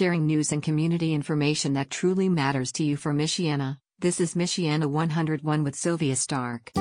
sharing 0.00 0.24
news 0.24 0.50
and 0.50 0.62
community 0.62 1.12
information 1.12 1.74
that 1.74 1.90
truly 1.90 2.26
matters 2.26 2.72
to 2.72 2.82
you 2.82 2.96
from 2.96 3.18
Michiana. 3.18 3.76
This 3.98 4.18
is 4.18 4.32
Michiana 4.34 4.86
101 4.86 5.62
with 5.62 5.74
Sylvia 5.74 6.16
Stark. 6.16 6.72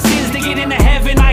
sins 0.00 0.30
to 0.32 0.40
get 0.40 0.58
into 0.58 0.76
heaven. 0.76 1.18
I 1.18 1.27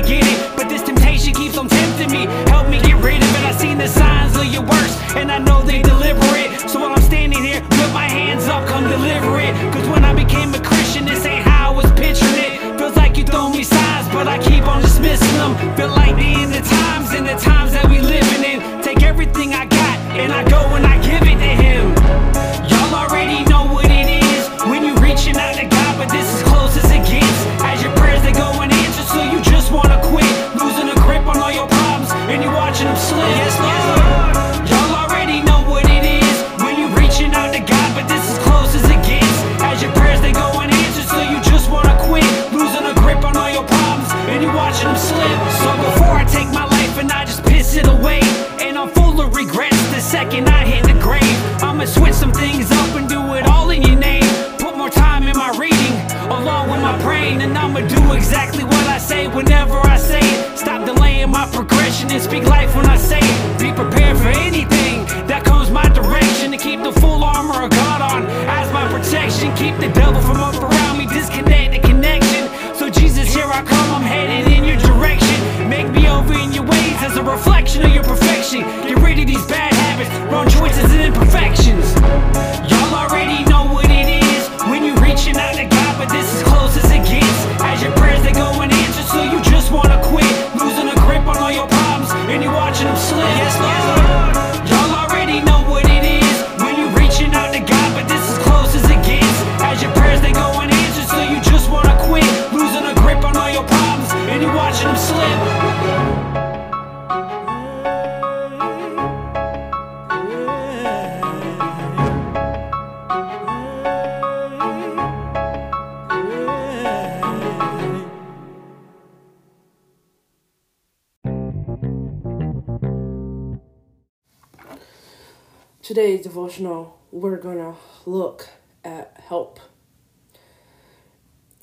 Today's 125.96 126.24
devotional, 126.24 127.00
we're 127.10 127.38
going 127.38 127.58
to 127.58 127.74
look 128.06 128.50
at 128.84 129.18
help. 129.30 129.62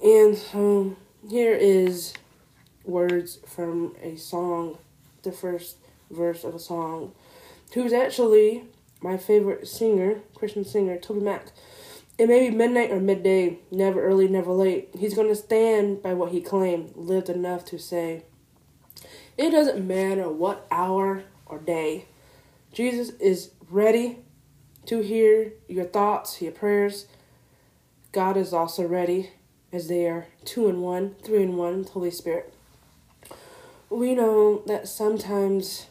And 0.02 0.34
so 0.34 0.96
here 1.28 1.52
is 1.52 2.14
words 2.82 3.40
from 3.46 3.94
a 4.02 4.16
song, 4.16 4.78
the 5.22 5.32
first 5.32 5.76
verse 6.10 6.44
of 6.44 6.54
a 6.54 6.58
song, 6.58 7.12
who's 7.74 7.92
actually 7.92 8.64
my 9.02 9.18
favorite 9.18 9.68
singer, 9.68 10.22
Christian 10.34 10.64
singer, 10.64 10.96
TobyMac. 10.96 11.50
It 12.16 12.26
may 12.26 12.48
be 12.48 12.56
midnight 12.56 12.90
or 12.90 13.00
midday, 13.00 13.58
never 13.70 14.02
early, 14.02 14.28
never 14.28 14.52
late. 14.52 14.88
He's 14.98 15.12
going 15.12 15.28
to 15.28 15.36
stand 15.36 16.02
by 16.02 16.14
what 16.14 16.32
he 16.32 16.40
claimed, 16.40 16.96
lived 16.96 17.28
enough 17.28 17.66
to 17.66 17.78
say, 17.78 18.22
It 19.36 19.50
doesn't 19.50 19.86
matter 19.86 20.30
what 20.30 20.66
hour 20.70 21.24
or 21.44 21.58
day. 21.58 22.06
Jesus 22.72 23.10
is 23.20 23.50
ready 23.72 24.18
to 24.84 25.00
hear 25.00 25.54
your 25.66 25.86
thoughts, 25.86 26.42
your 26.42 26.52
prayers. 26.52 27.06
God 28.12 28.36
is 28.36 28.52
also 28.52 28.86
ready 28.86 29.30
as 29.72 29.88
they 29.88 30.06
are 30.06 30.26
two 30.44 30.68
in 30.68 30.82
one, 30.82 31.14
three 31.24 31.42
in 31.42 31.56
one, 31.56 31.84
Holy 31.84 32.10
Spirit. 32.10 32.52
We 33.88 34.14
know 34.14 34.62
that 34.66 34.88
sometimes 34.88 35.86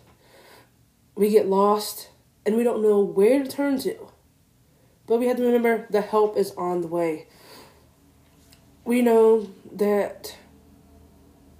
we 1.16 1.32
get 1.32 1.48
lost 1.48 2.10
and 2.46 2.56
we 2.56 2.64
don't 2.64 2.84
know 2.84 3.00
where 3.00 3.44
to 3.44 3.50
turn 3.50 3.80
to. 3.80 4.10
But 5.08 5.20
we 5.20 5.26
have 5.26 5.38
to 5.38 5.44
remember 5.44 5.88
the 5.90 6.02
help 6.02 6.38
is 6.38 6.52
on 6.52 6.82
the 6.82 6.88
way. 6.88 7.28
We 8.86 9.02
know 9.02 9.50
that 9.72 10.38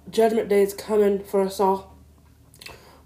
judgment 0.08 0.48
day 0.48 0.62
is 0.62 0.72
coming 0.72 1.24
for 1.24 1.40
us 1.40 1.58
all. 1.58 1.98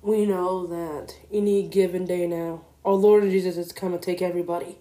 We 0.03 0.27
know 0.27 0.67
that 0.67 1.17
any 1.33 1.67
given 1.67 2.05
day 2.05 2.27
now 2.27 2.66
our 2.87 2.95
Lord 2.95 3.25
Jesus 3.25 3.57
is 3.57 3.73
come 3.73 3.91
to 3.91 3.99
take 3.99 4.23
everybody. 4.23 4.79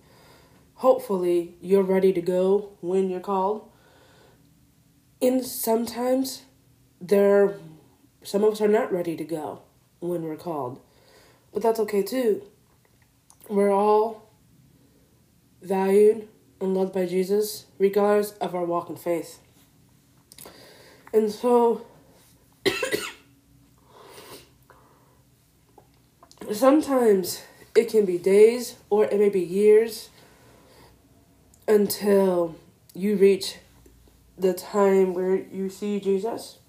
Hopefully, 0.75 1.56
you're 1.60 1.81
ready 1.81 2.13
to 2.13 2.22
go 2.22 2.74
when 2.80 3.10
you're 3.10 3.19
called. 3.19 3.68
And 5.19 5.44
sometimes 5.44 6.44
there 7.02 7.56
some 8.22 8.44
of 8.44 8.54
us 8.54 8.62
are 8.62 8.68
not 8.68 8.94
ready 8.94 9.16
to 9.18 9.24
go 9.24 9.63
when 10.02 10.22
we're 10.22 10.36
called. 10.36 10.80
But 11.52 11.63
that's 11.63 11.80
okay 11.80 12.04
too. 12.04 12.44
We're 13.50 13.72
all 13.72 14.30
valued 15.63 16.28
and 16.62 16.75
loved 16.75 16.94
by 16.94 17.08
Jesus 17.08 17.66
regardless 17.80 18.34
of 18.34 18.54
our 18.54 18.66
walk 18.66 18.92
in 18.92 18.98
faith. 18.98 19.40
And 21.12 21.31
so 21.31 21.88
sometimes 26.51 27.42
it 27.75 27.89
can 27.89 28.06
be 28.06 28.18
days 28.18 28.77
or 28.89 29.06
it 29.06 29.19
may 29.19 29.30
be 29.30 29.42
years 29.42 30.10
until 31.68 32.56
you 32.94 33.18
reach 33.18 33.57
the 34.38 34.54
time 34.54 35.13
where 35.13 35.36
you 35.36 35.69
see 35.69 36.00
Jesus 36.00 36.60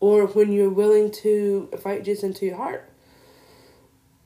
or 0.00 0.26
when 0.26 0.52
you're 0.52 0.70
willing 0.70 1.10
to 1.10 1.68
invite 1.72 2.04
Jesus 2.04 2.24
into 2.24 2.46
your 2.46 2.56
heart. 2.56 2.90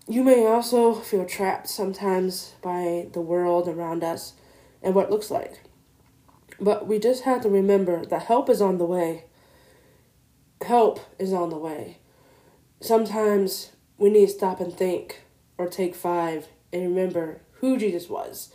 You 0.07 0.23
may 0.23 0.47
also 0.47 0.95
feel 0.95 1.25
trapped 1.25 1.69
sometimes 1.69 2.55
by 2.63 3.09
the 3.13 3.21
world 3.21 3.69
around 3.69 4.05
us 4.05 4.35
and 4.83 4.95
what 4.95 5.07
it 5.07 5.11
looks 5.11 5.31
like. 5.31 5.63
But 6.61 6.87
we 6.87 6.99
just 6.99 7.25
have 7.25 7.43
to 7.43 7.49
remember 7.49 8.05
that 8.07 8.25
help 8.25 8.49
is 8.49 8.61
on 8.61 8.79
the 8.79 8.85
way. 8.85 9.25
Help 10.63 11.01
is 11.19 11.33
on 11.33 11.51
the 11.51 11.59
way. 11.59 11.99
Sometimes 12.81 13.73
we 13.99 14.11
need 14.11 14.27
to 14.27 14.33
stop 14.33 14.61
and 14.61 14.73
think 14.73 15.24
or 15.59 15.69
take 15.69 15.95
five 15.95 16.49
and 16.73 16.83
remember 16.83 17.41
who 17.55 17.77
Jesus 17.77 18.09
was. 18.09 18.53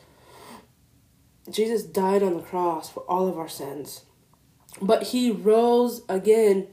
Jesus 1.50 1.84
died 1.84 2.22
on 2.22 2.36
the 2.36 2.44
cross 2.44 2.90
for 2.90 3.02
all 3.02 3.28
of 3.28 3.38
our 3.38 3.50
sins. 3.50 4.06
But 4.82 5.04
he 5.08 5.32
rose 5.32 6.04
again 6.08 6.68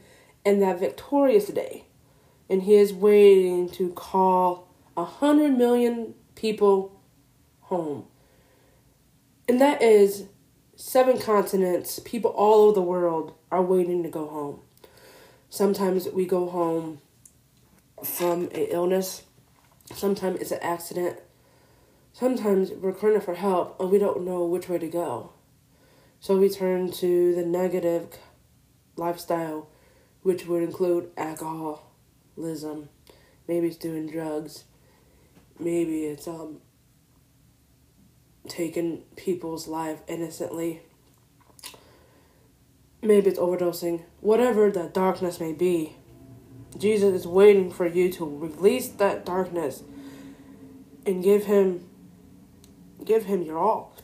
in 0.45 0.61
that 0.61 0.81
victorious 0.81 1.47
day. 1.49 1.85
And 2.49 2.63
he 2.63 2.75
is 2.75 2.93
waiting 2.93 3.69
to 3.71 3.91
call 3.91 4.69
a 4.97 5.05
hundred 5.05 5.57
million 5.57 6.15
people 6.35 7.01
home. 7.63 8.07
And 9.49 9.61
that 9.61 9.83
is 9.83 10.27
seven 10.77 11.19
continents, 11.19 11.99
people 12.01 12.31
all 12.33 12.65
over 12.65 12.75
the 12.75 12.83
world 12.83 13.35
are 13.51 13.63
waiting 13.63 14.03
to 14.03 14.09
go 14.09 14.27
home. 14.29 14.61
Sometimes 15.49 16.09
we 16.09 16.27
go 16.27 16.49
home 16.49 17.01
from 18.05 18.43
an 18.43 18.67
illness, 18.69 19.23
sometimes 19.95 20.41
it's 20.41 20.53
an 20.53 20.63
accident, 20.63 21.19
sometimes 22.13 22.71
we're 22.71 22.93
crying 22.93 23.21
for 23.21 23.35
help 23.35 23.79
and 23.81 23.91
we 23.91 23.99
don't 23.99 24.25
know 24.25 24.45
which 24.45 24.69
way 24.69 24.79
to 24.79 24.89
go. 24.89 25.33
So 26.21 26.39
we 26.39 26.49
turn 26.49 26.91
to 26.93 27.35
the 27.35 27.45
negative 27.45 28.09
lifestyle, 28.97 29.69
which 30.23 30.47
would 30.47 30.63
include 30.63 31.11
alcoholism, 31.17 32.89
maybe 33.47 33.69
it's 33.69 33.77
doing 33.77 34.09
drugs, 34.09 34.65
maybe 35.59 36.05
it's 36.05 36.27
um 36.27 36.61
taking 38.49 39.03
people's 39.17 39.69
life 39.69 40.01
innocently. 40.07 40.83
Maybe 43.03 43.31
it's 43.31 43.39
overdosing. 43.39 44.03
Whatever 44.21 44.71
that 44.71 44.95
darkness 44.95 45.41
may 45.41 45.53
be, 45.53 45.97
Jesus 46.79 47.15
is 47.15 47.27
waiting 47.27 47.71
for 47.71 47.87
you 47.87 48.11
to 48.13 48.25
release 48.25 48.89
that 48.89 49.25
darkness 49.25 49.83
and 51.05 51.23
give 51.23 51.45
him 51.47 51.89
give 53.05 53.25
him 53.27 53.43
your 53.43 53.59
all. 53.59 53.97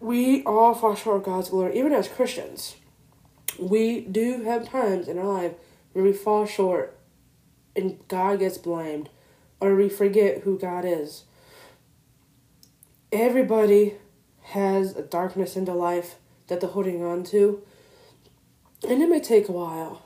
We 0.00 0.42
all 0.44 0.74
fall 0.74 0.94
short 0.94 1.18
of 1.18 1.22
God's 1.24 1.50
glory, 1.50 1.78
even 1.78 1.92
as 1.92 2.08
Christians. 2.08 2.76
We 3.58 4.00
do 4.00 4.44
have 4.44 4.68
times 4.68 5.08
in 5.08 5.18
our 5.18 5.24
life 5.24 5.52
where 5.92 6.04
we 6.04 6.12
fall 6.12 6.46
short 6.46 6.96
and 7.74 7.98
God 8.08 8.38
gets 8.38 8.58
blamed 8.58 9.08
or 9.60 9.74
we 9.74 9.88
forget 9.88 10.42
who 10.42 10.58
God 10.58 10.84
is 10.84 11.24
everybody 13.12 13.94
has 14.42 14.96
a 14.96 15.02
darkness 15.02 15.56
in 15.56 15.64
their 15.64 15.74
life 15.74 16.16
that 16.48 16.60
they're 16.60 16.70
holding 16.70 17.02
on 17.02 17.24
to. 17.24 17.62
And 18.88 19.02
it 19.02 19.08
may 19.08 19.20
take 19.20 19.48
a 19.48 19.52
while. 19.52 20.02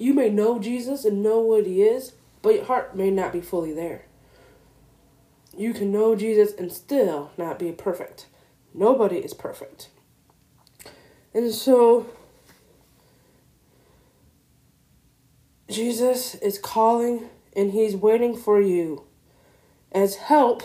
You 0.00 0.14
may 0.14 0.30
know 0.30 0.58
Jesus 0.58 1.04
and 1.04 1.22
know 1.22 1.38
what 1.40 1.66
he 1.66 1.82
is, 1.82 2.14
but 2.42 2.54
your 2.54 2.64
heart 2.64 2.96
may 2.96 3.10
not 3.10 3.32
be 3.32 3.40
fully 3.40 3.72
there. 3.72 4.06
You 5.56 5.74
can 5.74 5.92
know 5.92 6.16
Jesus 6.16 6.52
and 6.58 6.72
still 6.72 7.30
not 7.36 7.58
be 7.58 7.70
perfect. 7.70 8.26
Nobody 8.72 9.18
is 9.18 9.34
perfect. 9.34 9.90
And 11.34 11.52
so, 11.52 12.06
Jesus 15.68 16.34
is 16.36 16.58
calling 16.58 17.28
and 17.54 17.72
he's 17.72 17.94
waiting 17.94 18.36
for 18.36 18.60
you 18.60 19.04
as 19.92 20.16
help 20.16 20.62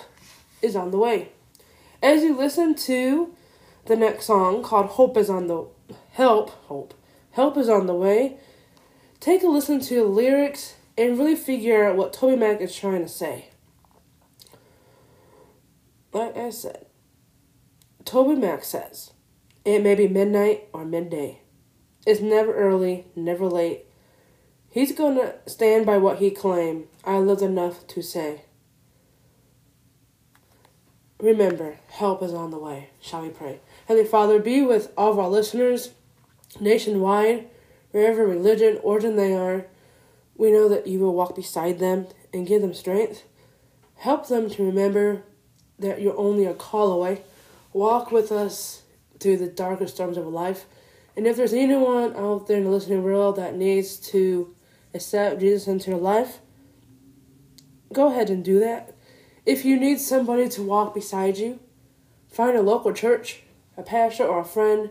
is 0.61 0.75
on 0.75 0.91
the 0.91 0.97
way 0.97 1.29
as 2.05 2.21
you 2.21 2.37
listen 2.37 2.75
to 2.75 3.33
the 3.85 3.95
next 3.95 4.25
song 4.25 4.61
called 4.61 4.85
Hope 4.85 5.17
is 5.17 5.27
on 5.27 5.47
the 5.47 5.65
Help, 6.11 6.51
Hope. 6.67 6.93
Help 7.31 7.57
is 7.57 7.67
on 7.67 7.87
the 7.87 7.95
way. 7.95 8.37
Take 9.25 9.41
a 9.41 9.47
listen 9.47 9.79
to 9.79 9.95
the 9.95 10.03
lyrics 10.03 10.75
and 10.95 11.17
really 11.17 11.35
figure 11.35 11.83
out 11.83 11.95
what 11.95 12.13
TobyMac 12.13 12.61
is 12.61 12.75
trying 12.75 13.01
to 13.01 13.09
say. 13.09 13.49
Like 16.13 16.37
I 16.37 16.51
said, 16.51 16.85
TobyMac 18.03 18.63
says, 18.63 19.13
it 19.65 19.81
may 19.81 19.95
be 19.95 20.07
midnight 20.07 20.67
or 20.73 20.85
midday. 20.85 21.41
It's 22.05 22.21
never 22.21 22.53
early, 22.53 23.07
never 23.15 23.47
late. 23.47 23.87
He's 24.69 24.91
to 24.95 25.33
stand 25.47 25.87
by 25.87 25.97
what 25.97 26.19
he 26.19 26.29
claimed. 26.29 26.85
I 27.03 27.17
lived 27.17 27.41
enough 27.41 27.87
to 27.87 28.03
say. 28.03 28.43
Remember, 31.19 31.79
help 31.87 32.21
is 32.21 32.31
on 32.31 32.51
the 32.51 32.59
way. 32.59 32.91
Shall 33.01 33.23
we 33.23 33.29
pray? 33.29 33.59
Heavenly 33.87 34.07
Father, 34.07 34.37
be 34.37 34.61
with 34.61 34.93
all 34.95 35.13
of 35.13 35.17
our 35.17 35.29
listeners 35.29 35.93
nationwide, 36.59 37.49
wherever 37.95 38.27
religion, 38.27 38.77
origin 38.83 39.15
they 39.15 39.33
are. 39.33 39.67
We 40.35 40.51
know 40.51 40.67
that 40.67 40.85
you 40.85 40.99
will 40.99 41.15
walk 41.15 41.33
beside 41.33 41.79
them 41.79 42.07
and 42.33 42.45
give 42.45 42.61
them 42.61 42.73
strength. 42.73 43.23
Help 43.95 44.27
them 44.27 44.49
to 44.49 44.65
remember 44.65 45.23
that 45.79 46.01
you're 46.01 46.17
only 46.17 46.43
a 46.43 46.53
call 46.53 46.91
away. 46.91 47.21
Walk 47.71 48.11
with 48.11 48.33
us 48.33 48.83
through 49.21 49.37
the 49.37 49.47
darkest 49.47 49.95
storms 49.95 50.17
of 50.17 50.27
life. 50.27 50.65
And 51.15 51.25
if 51.25 51.37
there's 51.37 51.53
anyone 51.53 52.13
out 52.17 52.47
there 52.47 52.57
in 52.57 52.65
the 52.65 52.69
listening 52.69 53.01
world 53.01 53.37
that 53.37 53.55
needs 53.55 53.95
to 54.09 54.53
accept 54.93 55.39
Jesus 55.39 55.65
into 55.65 55.91
their 55.91 55.99
life, 55.99 56.39
go 57.93 58.07
ahead 58.11 58.29
and 58.29 58.43
do 58.43 58.59
that. 58.59 58.93
If 59.45 59.63
you 59.63 59.79
need 59.79 60.01
somebody 60.01 60.49
to 60.49 60.63
walk 60.63 60.93
beside 60.93 61.37
you, 61.37 61.61
find 62.27 62.57
a 62.57 62.61
local 62.61 62.91
church, 62.91 63.43
a 63.77 63.83
pastor, 63.83 64.25
or 64.25 64.41
a 64.41 64.45
friend 64.45 64.89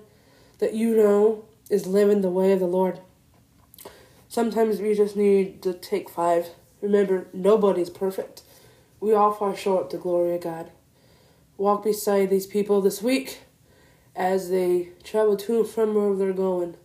that 0.58 0.72
you 0.72 0.96
know 0.96 1.44
is 1.70 1.86
living 1.86 2.20
the 2.20 2.30
way 2.30 2.52
of 2.52 2.60
the 2.60 2.66
Lord. 2.66 3.00
Sometimes 4.28 4.80
we 4.80 4.94
just 4.94 5.16
need 5.16 5.62
to 5.62 5.72
take 5.72 6.10
five. 6.10 6.48
Remember, 6.80 7.28
nobody's 7.32 7.90
perfect. 7.90 8.42
We 9.00 9.14
all 9.14 9.32
fall 9.32 9.54
short 9.54 9.84
of 9.84 9.90
the 9.90 9.98
glory 9.98 10.34
of 10.34 10.42
God. 10.42 10.70
Walk 11.56 11.84
beside 11.84 12.30
these 12.30 12.46
people 12.46 12.80
this 12.80 13.00
week 13.00 13.40
as 14.16 14.50
they 14.50 14.90
travel 15.02 15.36
to 15.36 15.60
and 15.60 15.68
from 15.68 15.94
wherever 15.94 16.16
they're 16.16 16.32
going. 16.32 16.76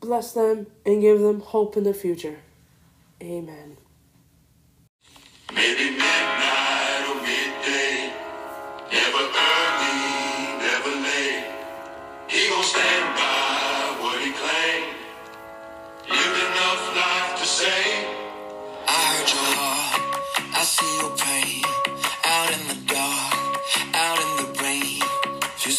Bless 0.00 0.32
them 0.32 0.68
and 0.86 1.00
give 1.00 1.20
them 1.20 1.40
hope 1.40 1.76
in 1.76 1.84
the 1.84 1.94
future. 1.94 2.38
Amen. 3.20 3.76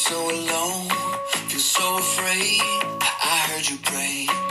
So 0.09 0.31
alone, 0.31 0.89
feel 1.49 1.59
so 1.59 1.97
afraid. 1.97 2.61
I 2.61 3.45
heard 3.47 3.69
you 3.69 3.77
pray 3.83 4.48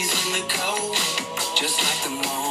in 0.00 0.32
the 0.32 0.44
cold, 0.48 0.96
just 1.56 1.78
like 1.82 2.02
the 2.04 2.10
moon. 2.10 2.49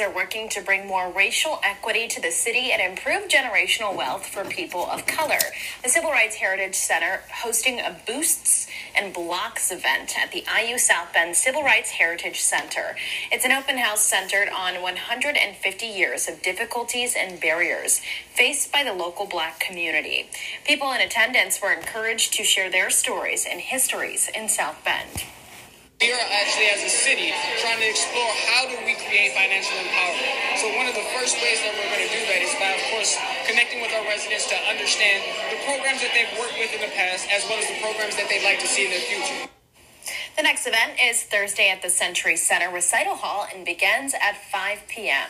Are 0.00 0.10
working 0.10 0.48
to 0.48 0.62
bring 0.62 0.86
more 0.86 1.10
racial 1.10 1.60
equity 1.62 2.08
to 2.08 2.20
the 2.20 2.30
city 2.30 2.72
and 2.72 2.80
improve 2.80 3.28
generational 3.28 3.94
wealth 3.94 4.26
for 4.26 4.44
people 4.44 4.86
of 4.86 5.06
color. 5.06 5.38
The 5.82 5.88
Civil 5.88 6.10
Rights 6.10 6.36
Heritage 6.36 6.74
Center 6.74 7.20
hosting 7.42 7.78
a 7.78 8.00
Boosts 8.06 8.66
and 8.96 9.12
Blocks 9.12 9.70
event 9.70 10.18
at 10.18 10.32
the 10.32 10.44
IU 10.58 10.78
South 10.78 11.12
Bend 11.12 11.36
Civil 11.36 11.62
Rights 11.62 11.90
Heritage 11.90 12.40
Center. 12.40 12.96
It's 13.30 13.44
an 13.44 13.52
open 13.52 13.78
house 13.78 14.02
centered 14.02 14.48
on 14.48 14.82
150 14.82 15.86
years 15.86 16.28
of 16.28 16.42
difficulties 16.42 17.14
and 17.16 17.40
barriers 17.40 18.00
faced 18.34 18.72
by 18.72 18.82
the 18.84 18.94
local 18.94 19.26
black 19.26 19.60
community. 19.60 20.30
People 20.64 20.92
in 20.92 21.00
attendance 21.00 21.60
were 21.60 21.72
encouraged 21.72 22.32
to 22.34 22.44
share 22.44 22.70
their 22.70 22.90
stories 22.90 23.46
and 23.48 23.60
histories 23.60 24.30
in 24.34 24.48
South 24.48 24.82
Bend. 24.84 25.24
We 26.00 26.08
are 26.16 26.28
actually, 26.32 26.72
as 26.72 26.80
a 26.80 26.88
city, 26.88 27.28
trying 27.60 27.76
to 27.76 27.84
explore 27.84 28.32
how 28.48 28.64
do 28.64 28.72
we 28.88 28.96
create 29.04 29.36
financial 29.36 29.76
empowerment. 29.84 30.56
So 30.56 30.72
one 30.72 30.88
of 30.88 30.94
the 30.96 31.04
first 31.12 31.36
ways 31.44 31.60
that 31.60 31.76
we're 31.76 31.92
going 31.92 32.08
to 32.08 32.14
do 32.16 32.24
that 32.24 32.40
is 32.40 32.56
by, 32.56 32.72
of 32.72 32.80
course, 32.88 33.20
connecting 33.44 33.84
with 33.84 33.92
our 33.92 34.08
residents 34.08 34.48
to 34.48 34.56
understand 34.64 35.20
the 35.52 35.60
programs 35.68 36.00
that 36.00 36.16
they've 36.16 36.32
worked 36.40 36.56
with 36.56 36.72
in 36.72 36.80
the 36.80 36.88
past, 36.96 37.28
as 37.28 37.44
well 37.52 37.60
as 37.60 37.68
the 37.68 37.76
programs 37.84 38.16
that 38.16 38.32
they'd 38.32 38.48
like 38.48 38.64
to 38.64 38.66
see 38.66 38.88
in 38.88 38.96
their 38.96 39.04
future. 39.12 39.59
The 40.36 40.42
next 40.42 40.66
event 40.66 40.92
is 41.02 41.22
Thursday 41.24 41.70
at 41.70 41.82
the 41.82 41.90
Century 41.90 42.36
Center 42.36 42.72
Recital 42.72 43.16
Hall 43.16 43.46
and 43.52 43.64
begins 43.64 44.14
at 44.14 44.36
5 44.50 44.84
p.m. 44.88 45.28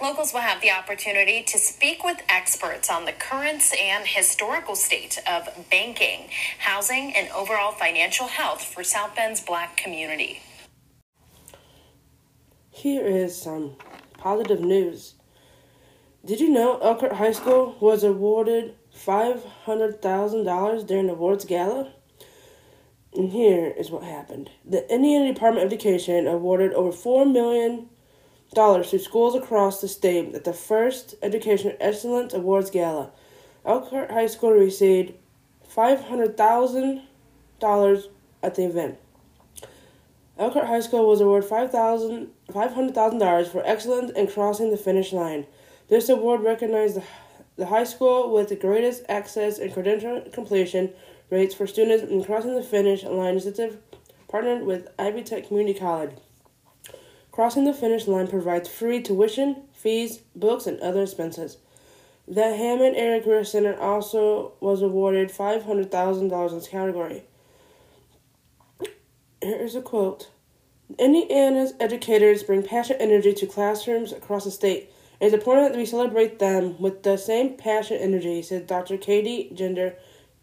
Locals 0.00 0.32
will 0.32 0.40
have 0.40 0.60
the 0.62 0.70
opportunity 0.70 1.42
to 1.42 1.58
speak 1.58 2.04
with 2.04 2.22
experts 2.28 2.88
on 2.88 3.04
the 3.04 3.12
current 3.12 3.62
and 3.78 4.06
historical 4.06 4.76
state 4.76 5.18
of 5.28 5.48
banking, 5.70 6.28
housing, 6.60 7.12
and 7.14 7.28
overall 7.32 7.72
financial 7.72 8.28
health 8.28 8.62
for 8.62 8.84
South 8.84 9.14
Bend's 9.16 9.40
black 9.40 9.76
community. 9.76 10.40
Here 12.70 13.04
is 13.04 13.36
some 13.40 13.76
positive 14.16 14.60
news. 14.60 15.14
Did 16.24 16.40
you 16.40 16.50
know 16.50 16.78
Elkhart 16.78 17.14
High 17.14 17.32
School 17.32 17.76
was 17.80 18.04
awarded 18.04 18.74
$500,000 18.96 20.86
during 20.86 21.06
the 21.08 21.12
awards 21.12 21.44
gala? 21.44 21.95
And 23.14 23.30
here 23.30 23.72
is 23.76 23.90
what 23.90 24.02
happened. 24.02 24.50
The 24.64 24.90
Indiana 24.92 25.32
Department 25.32 25.66
of 25.66 25.72
Education 25.72 26.26
awarded 26.26 26.72
over 26.74 26.90
$4 26.90 27.30
million 27.30 27.88
to 28.54 28.98
schools 28.98 29.34
across 29.34 29.80
the 29.80 29.88
state 29.88 30.34
at 30.34 30.44
the 30.44 30.52
first 30.52 31.14
Education 31.22 31.74
Excellence 31.80 32.34
Awards 32.34 32.70
Gala. 32.70 33.10
Elkhart 33.64 34.10
High 34.10 34.26
School 34.26 34.52
received 34.52 35.14
$500,000 35.74 38.08
at 38.42 38.54
the 38.54 38.64
event. 38.64 38.98
Elkhart 40.38 40.66
High 40.66 40.80
School 40.80 41.08
was 41.08 41.20
awarded 41.20 41.50
$500,000 41.50 42.28
$500, 42.52 43.48
for 43.48 43.66
excellence 43.66 44.12
in 44.12 44.28
crossing 44.28 44.70
the 44.70 44.76
finish 44.76 45.12
line. 45.12 45.46
This 45.88 46.08
award 46.08 46.42
recognized 46.42 46.96
the, 46.96 47.02
the 47.56 47.66
high 47.66 47.84
school 47.84 48.32
with 48.32 48.48
the 48.48 48.56
greatest 48.56 49.02
access 49.08 49.58
and 49.58 49.72
credential 49.72 50.22
completion 50.32 50.92
rates 51.30 51.54
for 51.54 51.66
students 51.66 52.10
in 52.10 52.24
crossing 52.24 52.54
the 52.54 52.62
finish 52.62 53.04
line 53.04 53.32
initiative 53.32 53.78
partnered 54.28 54.64
with 54.64 54.88
Ivy 54.98 55.22
Tech 55.22 55.48
Community 55.48 55.78
College. 55.78 56.16
Crossing 57.30 57.64
the 57.64 57.74
finish 57.74 58.06
line 58.06 58.28
provides 58.28 58.68
free 58.68 59.02
tuition, 59.02 59.62
fees, 59.72 60.18
books, 60.34 60.66
and 60.66 60.80
other 60.80 61.02
expenses. 61.02 61.58
The 62.26 62.56
Hammond 62.56 62.96
Area 62.96 63.22
Career 63.22 63.44
Center 63.44 63.78
also 63.78 64.54
was 64.60 64.82
awarded 64.82 65.28
$500,000 65.28 66.48
in 66.48 66.54
this 66.54 66.68
category. 66.68 67.22
Here 69.42 69.56
is 69.56 69.76
a 69.76 69.82
quote. 69.82 70.30
Indiana's 70.98 71.74
educators 71.78 72.42
bring 72.42 72.62
passion 72.62 72.96
energy 72.98 73.32
to 73.34 73.46
classrooms 73.46 74.12
across 74.12 74.44
the 74.44 74.50
state. 74.50 74.90
It 75.20 75.26
is 75.26 75.32
important 75.32 75.72
that 75.72 75.78
we 75.78 75.86
celebrate 75.86 76.38
them 76.38 76.78
with 76.80 77.02
the 77.02 77.16
same 77.16 77.56
passion 77.56 77.98
energy, 77.98 78.42
said 78.42 78.66
Dr. 78.66 78.96
Katie 78.96 79.50
Jenner, 79.54 79.94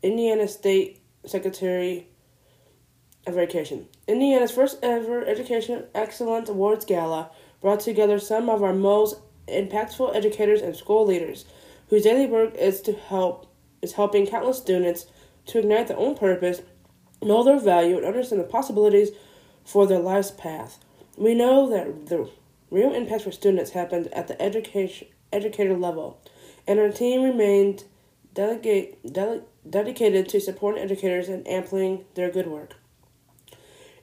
Indiana 0.04 0.50
State 0.50 1.02
Secretary 1.26 2.08
of 3.26 3.38
Education. 3.38 3.88
Indiana's 4.06 4.52
first 4.52 4.78
ever 4.84 5.26
Education 5.26 5.86
Excellence 5.96 6.50
Awards 6.50 6.84
Gala 6.84 7.32
brought 7.62 7.80
together 7.80 8.20
some 8.20 8.50
of 8.50 8.62
our 8.62 8.74
most 8.74 9.16
impactful 9.48 10.14
educators 10.14 10.62
and 10.62 10.76
school 10.76 11.06
leaders 11.06 11.46
whose 11.88 12.04
daily 12.04 12.26
work 12.26 12.54
is 12.56 12.82
to 12.82 12.94
help 12.94 13.48
is 13.82 13.94
helping 13.94 14.28
countless 14.28 14.58
students 14.58 15.06
to 15.46 15.60
ignite 15.60 15.88
their 15.88 15.98
own 15.98 16.16
purpose, 16.16 16.62
know 17.22 17.44
their 17.44 17.60
value, 17.60 17.98
and 17.98 18.06
understand 18.06 18.42
the 18.42 18.46
possibilities 18.46 19.10
for 19.66 19.88
their 19.88 20.00
life's 20.00 20.32
path. 20.32 20.80
We 21.18 21.34
know 21.34 21.70
that 21.70 22.08
the 22.08 22.30
real 22.70 22.94
impact 22.94 23.24
for 23.24 23.32
students 23.32 23.72
happens 23.72 24.08
at 24.08 24.28
the 24.28 24.42
education 24.42 25.08
educator 25.32 25.76
level, 25.76 26.22
and 26.68 26.80
our 26.80 26.90
team 26.90 27.24
remained 27.24 27.84
delegate, 28.34 29.14
dele, 29.14 29.44
dedicated 29.70 30.30
to 30.30 30.40
supporting 30.40 30.84
educators 30.84 31.30
and 31.30 31.48
amplifying 31.48 32.06
their 32.16 32.32
good 32.32 32.48
work. 32.48 32.76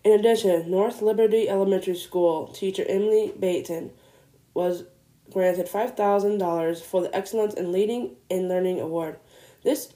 In 0.02 0.12
addition, 0.12 0.70
North 0.70 1.02
Liberty 1.02 1.48
Elementary 1.48 1.96
School 1.96 2.46
teacher 2.48 2.84
Emily 2.88 3.32
Baton 3.38 3.90
was 4.54 4.84
granted 5.30 5.66
$5,000 5.66 6.82
for 6.82 7.02
the 7.02 7.14
Excellence 7.14 7.54
in 7.54 7.70
Leading 7.70 8.16
and 8.30 8.48
Learning 8.48 8.80
Award. 8.80 9.18
This 9.62 9.92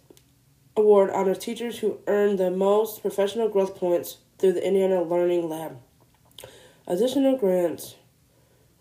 award 0.77 1.11
honors 1.11 1.39
teachers 1.39 1.79
who 1.79 2.01
earn 2.07 2.37
the 2.37 2.51
most 2.51 3.01
professional 3.03 3.49
growth 3.49 3.77
points 3.77 4.19
through 4.39 4.53
the 4.53 4.67
Indiana 4.67 5.03
Learning 5.03 5.49
Lab. 5.49 5.79
Additional 6.87 7.37
grants 7.37 7.97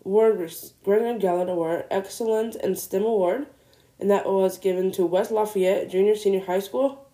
were 0.02 0.48
Granted 0.84 1.20
Gallant 1.20 1.48
Award, 1.48 1.86
Excellence 1.90 2.56
in 2.56 2.76
STEM 2.76 3.02
Award, 3.02 3.46
and 3.98 4.10
that 4.10 4.26
was 4.26 4.58
given 4.58 4.90
to 4.92 5.06
West 5.06 5.30
Lafayette 5.30 5.90
Junior 5.90 6.16
Senior 6.16 6.44
High 6.44 6.60
School 6.60 7.06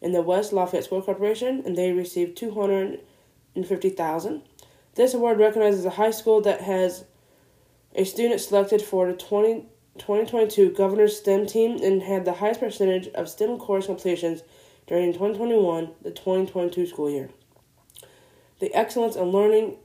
and 0.00 0.14
the 0.14 0.22
West 0.22 0.52
Lafayette 0.52 0.84
School 0.84 1.02
Corporation, 1.02 1.62
and 1.64 1.76
they 1.76 1.92
received 1.92 2.36
two 2.36 2.52
hundred 2.52 3.00
and 3.54 3.66
fifty 3.66 3.90
thousand. 3.90 4.42
This 4.94 5.14
award 5.14 5.38
recognizes 5.38 5.84
a 5.84 5.90
high 5.90 6.10
school 6.10 6.40
that 6.42 6.62
has 6.62 7.04
a 7.94 8.04
student 8.04 8.40
selected 8.40 8.82
for 8.82 9.06
the 9.06 9.16
20, 9.16 9.66
2022 9.98 10.70
Governor's 10.70 11.16
STEM 11.16 11.46
team 11.46 11.82
and 11.82 12.02
had 12.02 12.24
the 12.24 12.34
highest 12.34 12.60
percentage 12.60 13.08
of 13.08 13.28
STEM 13.28 13.58
course 13.58 13.86
completions 13.86 14.42
during 14.86 15.12
2021 15.12 15.90
the 16.02 16.10
2022 16.10 16.86
school 16.86 17.10
year. 17.10 17.30
The 18.60 18.74
Excellence 18.74 19.16
in 19.16 19.24
Learning 19.30 19.76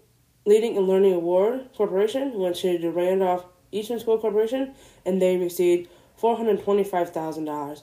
Leading 0.45 0.77
and 0.77 0.87
Learning 0.87 1.13
Award 1.13 1.69
Corporation 1.75 2.33
went 2.33 2.57
to 2.57 2.77
the 2.77 2.91
Randolph 2.91 3.45
Eastern 3.71 3.99
School 3.99 4.17
Corporation, 4.17 4.75
and 5.05 5.21
they 5.21 5.37
received 5.37 5.89
$425,000. 6.23 7.81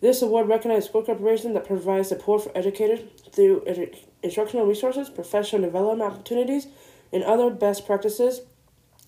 This 0.00 0.22
award 0.22 0.48
recognizes 0.48 0.88
school 0.88 1.02
corporations 1.02 1.54
that 1.54 1.66
provide 1.66 2.06
support 2.06 2.44
for 2.44 2.56
educators 2.56 3.00
through 3.32 3.60
edu- 3.66 3.96
instructional 4.22 4.66
resources, 4.66 5.10
professional 5.10 5.62
development 5.62 6.12
opportunities, 6.12 6.68
and 7.12 7.22
other 7.24 7.50
best 7.50 7.86
practices 7.86 8.42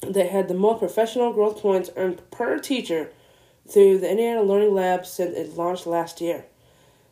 that 0.03 0.31
had 0.31 0.49
the 0.49 0.55
most 0.55 0.81
professional 0.81 1.33
growth 1.33 1.61
points 1.61 1.91
earned 1.97 2.23
per 2.31 2.59
teacher 2.59 3.11
through 3.69 3.99
the 3.99 4.11
Indiana 4.11 4.43
Learning 4.43 4.75
Lab 4.75 5.07
since 5.07 5.37
it 5.37 5.57
launched 5.57 5.87
last 5.87 6.21
year. 6.21 6.45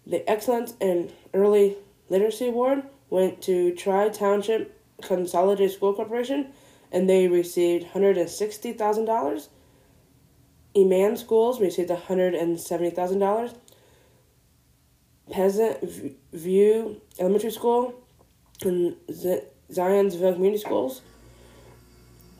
The 0.06 0.28
Excellence 0.28 0.74
in 0.80 1.12
Early 1.34 1.76
Literacy 2.08 2.48
Award 2.48 2.82
went 3.10 3.42
to 3.42 3.74
Tri 3.74 4.08
Township 4.08 4.74
Consolidated 5.02 5.70
School 5.70 5.94
Corporation, 5.94 6.48
and 6.90 7.08
they 7.08 7.28
received 7.28 7.92
$160,000. 7.92 9.48
Eman 10.74 11.16
Schools 11.18 11.60
received 11.60 11.90
$170,000. 11.90 13.54
Pleasant 15.30 16.12
View 16.32 17.00
Elementary 17.18 17.50
School 17.50 17.94
and 18.62 18.96
Zionsville 19.10 20.34
Community 20.34 20.58
Schools 20.58 21.02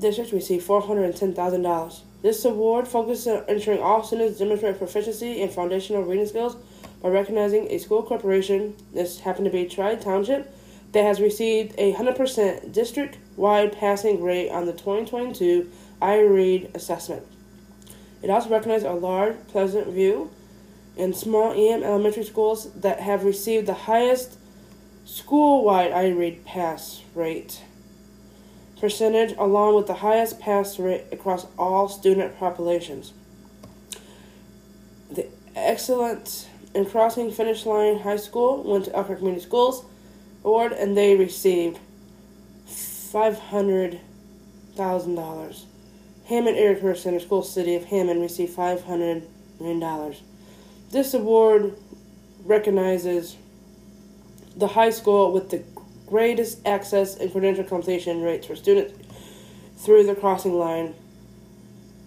districts 0.01 0.33
received 0.33 0.67
$410,000. 0.67 2.01
This 2.23 2.45
award 2.45 2.89
focuses 2.89 3.27
on 3.27 3.45
ensuring 3.49 3.81
all 3.81 4.03
students 4.03 4.39
demonstrate 4.39 4.79
proficiency 4.79 5.41
in 5.41 5.51
foundational 5.51 6.03
reading 6.03 6.27
skills 6.27 6.57
by 7.03 7.11
recognizing 7.11 7.69
a 7.71 7.79
school 7.79 8.03
corporation, 8.03 8.75
this 8.93 9.21
happened 9.21 9.45
to 9.45 9.51
be 9.51 9.67
Tri 9.67 9.95
Township, 9.97 10.53
that 10.93 11.03
has 11.03 11.21
received 11.21 11.75
a 11.79 11.93
100% 11.93 12.73
district 12.73 13.19
wide 13.37 13.73
passing 13.73 14.23
rate 14.23 14.51
on 14.51 14.67
the 14.67 14.73
2022 14.73 15.71
iRead 16.01 16.75
assessment. 16.75 17.25
It 18.23 18.31
also 18.31 18.51
recognizes 18.51 18.87
a 18.87 18.93
large 18.93 19.37
Pleasant 19.49 19.89
View 19.89 20.31
and 20.97 21.15
small 21.15 21.53
EM 21.53 21.83
elementary 21.83 22.25
schools 22.25 22.73
that 22.73 23.01
have 23.01 23.25
received 23.25 23.67
the 23.67 23.75
highest 23.75 24.37
school 25.05 25.65
wide 25.65 25.93
iRead 25.93 26.45
pass 26.45 27.03
rate 27.15 27.63
percentage, 28.81 29.35
along 29.39 29.75
with 29.75 29.87
the 29.87 29.95
highest 29.95 30.39
pass 30.39 30.79
rate 30.79 31.05
across 31.13 31.47
all 31.59 31.89
student 31.89 32.39
populations. 32.39 33.13
The 35.11 35.27
excellent 35.57 36.49
in 36.75 36.87
crossing 36.87 37.31
finish 37.31 37.67
line 37.67 38.01
high 38.01 38.17
school 38.17 38.63
went 38.63 38.85
to 38.87 38.95
Elkhart 38.95 39.19
Community 39.19 39.45
Schools 39.45 39.85
Award, 40.45 40.73
and 40.73 40.97
they 40.97 41.17
received 41.17 41.79
five 42.67 43.39
hundred 43.39 44.01
thousand 44.75 45.15
dollars. 45.15 45.67
Hammond 46.29 46.57
Career 46.57 46.95
Center 46.95 47.21
School 47.21 47.43
City 47.43 47.75
of 47.75 47.87
Hammond 47.87 48.21
received 48.21 48.55
$500 48.55 49.23
million. 49.59 50.15
This 50.91 51.15
award 51.15 51.75
recognizes 52.45 53.37
the 54.55 54.67
high 54.67 54.91
school 54.91 55.33
with 55.33 55.49
the 55.49 55.65
greatest 56.07 56.67
access 56.67 57.17
and 57.17 57.33
credential 57.33 57.65
completion 57.65 58.21
rates 58.21 58.47
for 58.47 58.55
students 58.55 58.93
through 59.79 60.05
the 60.05 60.15
crossing 60.15 60.59
line, 60.59 60.95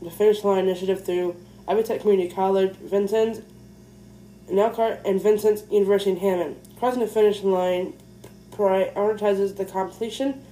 the 0.03 0.11
Finish 0.11 0.43
Line 0.43 0.65
Initiative 0.65 1.03
through 1.03 1.35
Ivy 1.67 1.81
Tech 1.81 2.01
Community 2.01 2.29
College, 2.29 2.75
Vincent, 2.75 3.43
and 4.47 4.59
Elkhart, 4.59 4.99
and 5.03 5.19
Vincennes 5.19 5.63
University 5.71 6.11
in 6.11 6.17
Hammond. 6.17 6.57
Crossing 6.77 6.99
the 6.99 7.07
finish 7.07 7.41
line 7.41 7.93
prioritizes 8.51 9.57
the 9.57 9.65
completion 9.65 10.43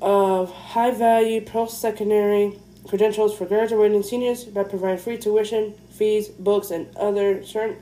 of 0.00 0.52
high 0.52 0.90
value 0.90 1.40
post 1.40 1.80
secondary 1.80 2.58
credentials 2.86 3.36
for 3.36 3.46
graduating 3.46 4.02
seniors 4.02 4.44
by 4.44 4.62
providing 4.62 4.98
free 4.98 5.18
tuition, 5.18 5.74
fees, 5.90 6.28
books, 6.28 6.70
and 6.70 6.94
other 6.96 7.44
certain 7.44 7.76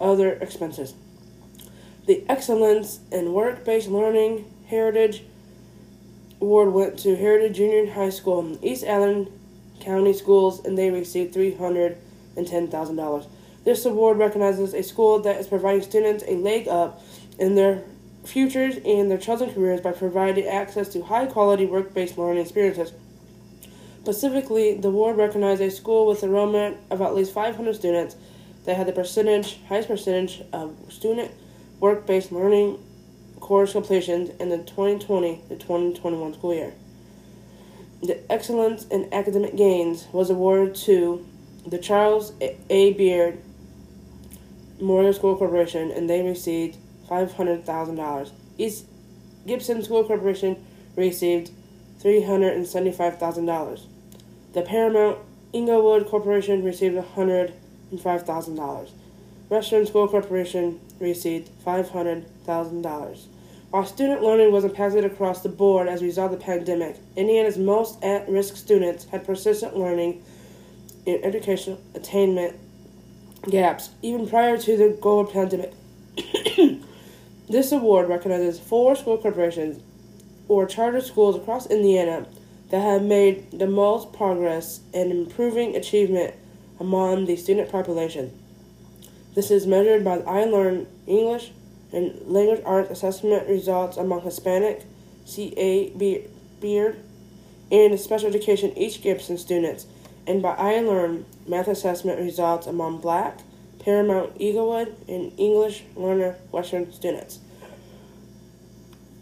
other 0.00 0.32
expenses. 0.34 0.94
The 2.06 2.24
Excellence 2.28 3.00
in 3.12 3.32
Work 3.32 3.64
Based 3.64 3.88
Learning 3.88 4.52
Heritage 4.66 5.22
Award 6.40 6.72
went 6.72 6.98
to 7.00 7.16
Heritage 7.16 7.56
Junior 7.58 7.92
High 7.92 8.10
School 8.10 8.40
in 8.40 8.64
East 8.64 8.84
Allen 8.84 9.30
County 9.80 10.12
Schools, 10.14 10.64
and 10.64 10.76
they 10.76 10.90
received 10.90 11.34
$310,000. 11.34 13.26
This 13.64 13.84
award 13.84 14.16
recognizes 14.18 14.72
a 14.72 14.82
school 14.82 15.18
that 15.20 15.38
is 15.38 15.46
providing 15.46 15.82
students 15.82 16.24
a 16.26 16.36
leg 16.36 16.66
up 16.66 17.02
in 17.38 17.54
their 17.56 17.84
futures 18.24 18.76
and 18.84 19.10
their 19.10 19.18
children's 19.18 19.54
careers 19.54 19.80
by 19.80 19.92
providing 19.92 20.46
access 20.46 20.88
to 20.88 21.02
high 21.02 21.26
quality 21.26 21.66
work 21.66 21.94
based 21.94 22.18
learning 22.18 22.42
experiences. 22.42 22.92
Specifically, 24.02 24.74
the 24.74 24.88
award 24.88 25.16
recognized 25.16 25.60
a 25.60 25.70
school 25.70 26.06
with 26.06 26.22
enrollment 26.22 26.78
of 26.90 27.02
at 27.02 27.14
least 27.14 27.32
500 27.32 27.74
students 27.74 28.16
that 28.64 28.76
had 28.76 28.86
the 28.86 28.92
percentage, 28.92 29.60
highest 29.68 29.88
percentage 29.88 30.42
of 30.52 30.74
student 30.88 31.30
work 31.80 32.06
based 32.06 32.32
learning 32.32 32.78
course 33.40 33.72
completions 33.72 34.30
in 34.38 34.48
the 34.50 34.58
2020 34.58 35.42
to 35.48 35.56
2021 35.56 36.34
school 36.34 36.54
year. 36.54 36.74
The 38.02 38.20
Excellence 38.32 38.86
in 38.86 39.12
Academic 39.12 39.56
Gains 39.56 40.06
was 40.12 40.30
awarded 40.30 40.74
to 40.76 41.26
the 41.66 41.78
Charles 41.78 42.32
A. 42.70 42.92
Beard 42.94 43.40
Memorial 44.78 45.12
School 45.12 45.36
Corporation, 45.36 45.90
and 45.90 46.08
they 46.08 46.22
received 46.22 46.78
$500,000. 47.10 48.30
East 48.58 48.86
Gibson 49.46 49.82
School 49.82 50.04
Corporation 50.04 50.64
received 50.96 51.50
$375,000. 52.02 53.80
The 54.52 54.62
Paramount 54.62 55.18
Englewood 55.52 56.06
Corporation 56.06 56.62
received 56.64 56.96
$105,000. 56.96 58.90
Western 59.48 59.86
School 59.86 60.06
Corporation 60.08 60.80
received 61.00 61.50
$500,000. 61.64 63.26
While 63.70 63.86
student 63.86 64.22
learning 64.22 64.52
was 64.52 64.64
impacted 64.64 65.04
across 65.04 65.42
the 65.42 65.48
board 65.48 65.88
as 65.88 66.02
a 66.02 66.04
result 66.04 66.32
of 66.32 66.38
the 66.38 66.44
pandemic, 66.44 66.96
Indiana's 67.16 67.56
most 67.56 68.02
at 68.02 68.28
risk 68.28 68.56
students 68.56 69.04
had 69.06 69.24
persistent 69.24 69.76
learning 69.76 70.22
and 71.06 71.24
educational 71.24 71.80
attainment 71.94 72.56
gaps 73.48 73.90
even 74.02 74.28
prior 74.28 74.58
to 74.58 74.76
the 74.76 74.98
global 75.00 75.30
pandemic. 75.30 75.72
this 77.50 77.72
award 77.72 78.08
recognizes 78.08 78.60
four 78.60 78.94
school 78.94 79.18
corporations 79.18 79.82
or 80.46 80.66
charter 80.66 81.00
schools 81.00 81.36
across 81.36 81.66
Indiana 81.66 82.26
that 82.70 82.80
have 82.80 83.02
made 83.02 83.50
the 83.50 83.66
most 83.66 84.12
progress 84.12 84.80
in 84.92 85.10
improving 85.10 85.74
achievement 85.74 86.34
among 86.78 87.26
the 87.26 87.36
student 87.36 87.70
population. 87.70 88.32
This 89.34 89.50
is 89.50 89.66
measured 89.66 90.04
by 90.04 90.18
the 90.18 90.24
iLearn 90.24 90.86
English 91.06 91.50
and 91.92 92.20
Language 92.26 92.62
Arts 92.64 92.90
Assessment 92.90 93.48
results 93.48 93.96
among 93.96 94.22
Hispanic, 94.22 94.84
CA 95.24 95.90
Beard, 96.60 97.02
and 97.72 97.98
Special 97.98 98.28
Education 98.28 98.76
East 98.78 99.02
Gibson 99.02 99.38
students, 99.38 99.86
and 100.26 100.40
by 100.40 100.54
iLearn 100.54 101.24
Math 101.48 101.68
Assessment 101.68 102.20
results 102.20 102.68
among 102.68 103.00
Black, 103.00 103.40
Paramount 103.80 104.32
Englewood, 104.38 104.94
and 105.08 105.32
English 105.38 105.84
Learner 105.96 106.36
Western 106.50 106.92
students. 106.92 107.38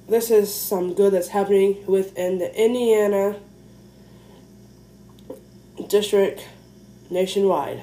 This 0.09 0.31
is 0.31 0.55
some 0.55 0.94
good 0.94 1.12
that's 1.12 1.29
happening 1.29 1.85
within 1.87 2.38
the 2.38 2.55
Indiana 2.55 3.37
district 5.88 6.47
nationwide. 7.11 7.83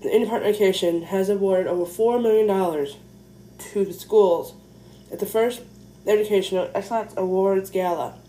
The 0.00 0.06
Indiana 0.06 0.24
Department 0.24 0.56
Education 0.56 1.02
has 1.02 1.28
awarded 1.28 1.66
over 1.66 1.84
$4 1.84 2.22
million 2.22 2.48
to 3.58 3.84
the 3.84 3.92
schools 3.92 4.54
at 5.12 5.18
the 5.18 5.26
first 5.26 5.62
Educational 6.06 6.70
Excellence 6.74 7.14
Awards 7.16 7.70
Gala. 7.70 8.19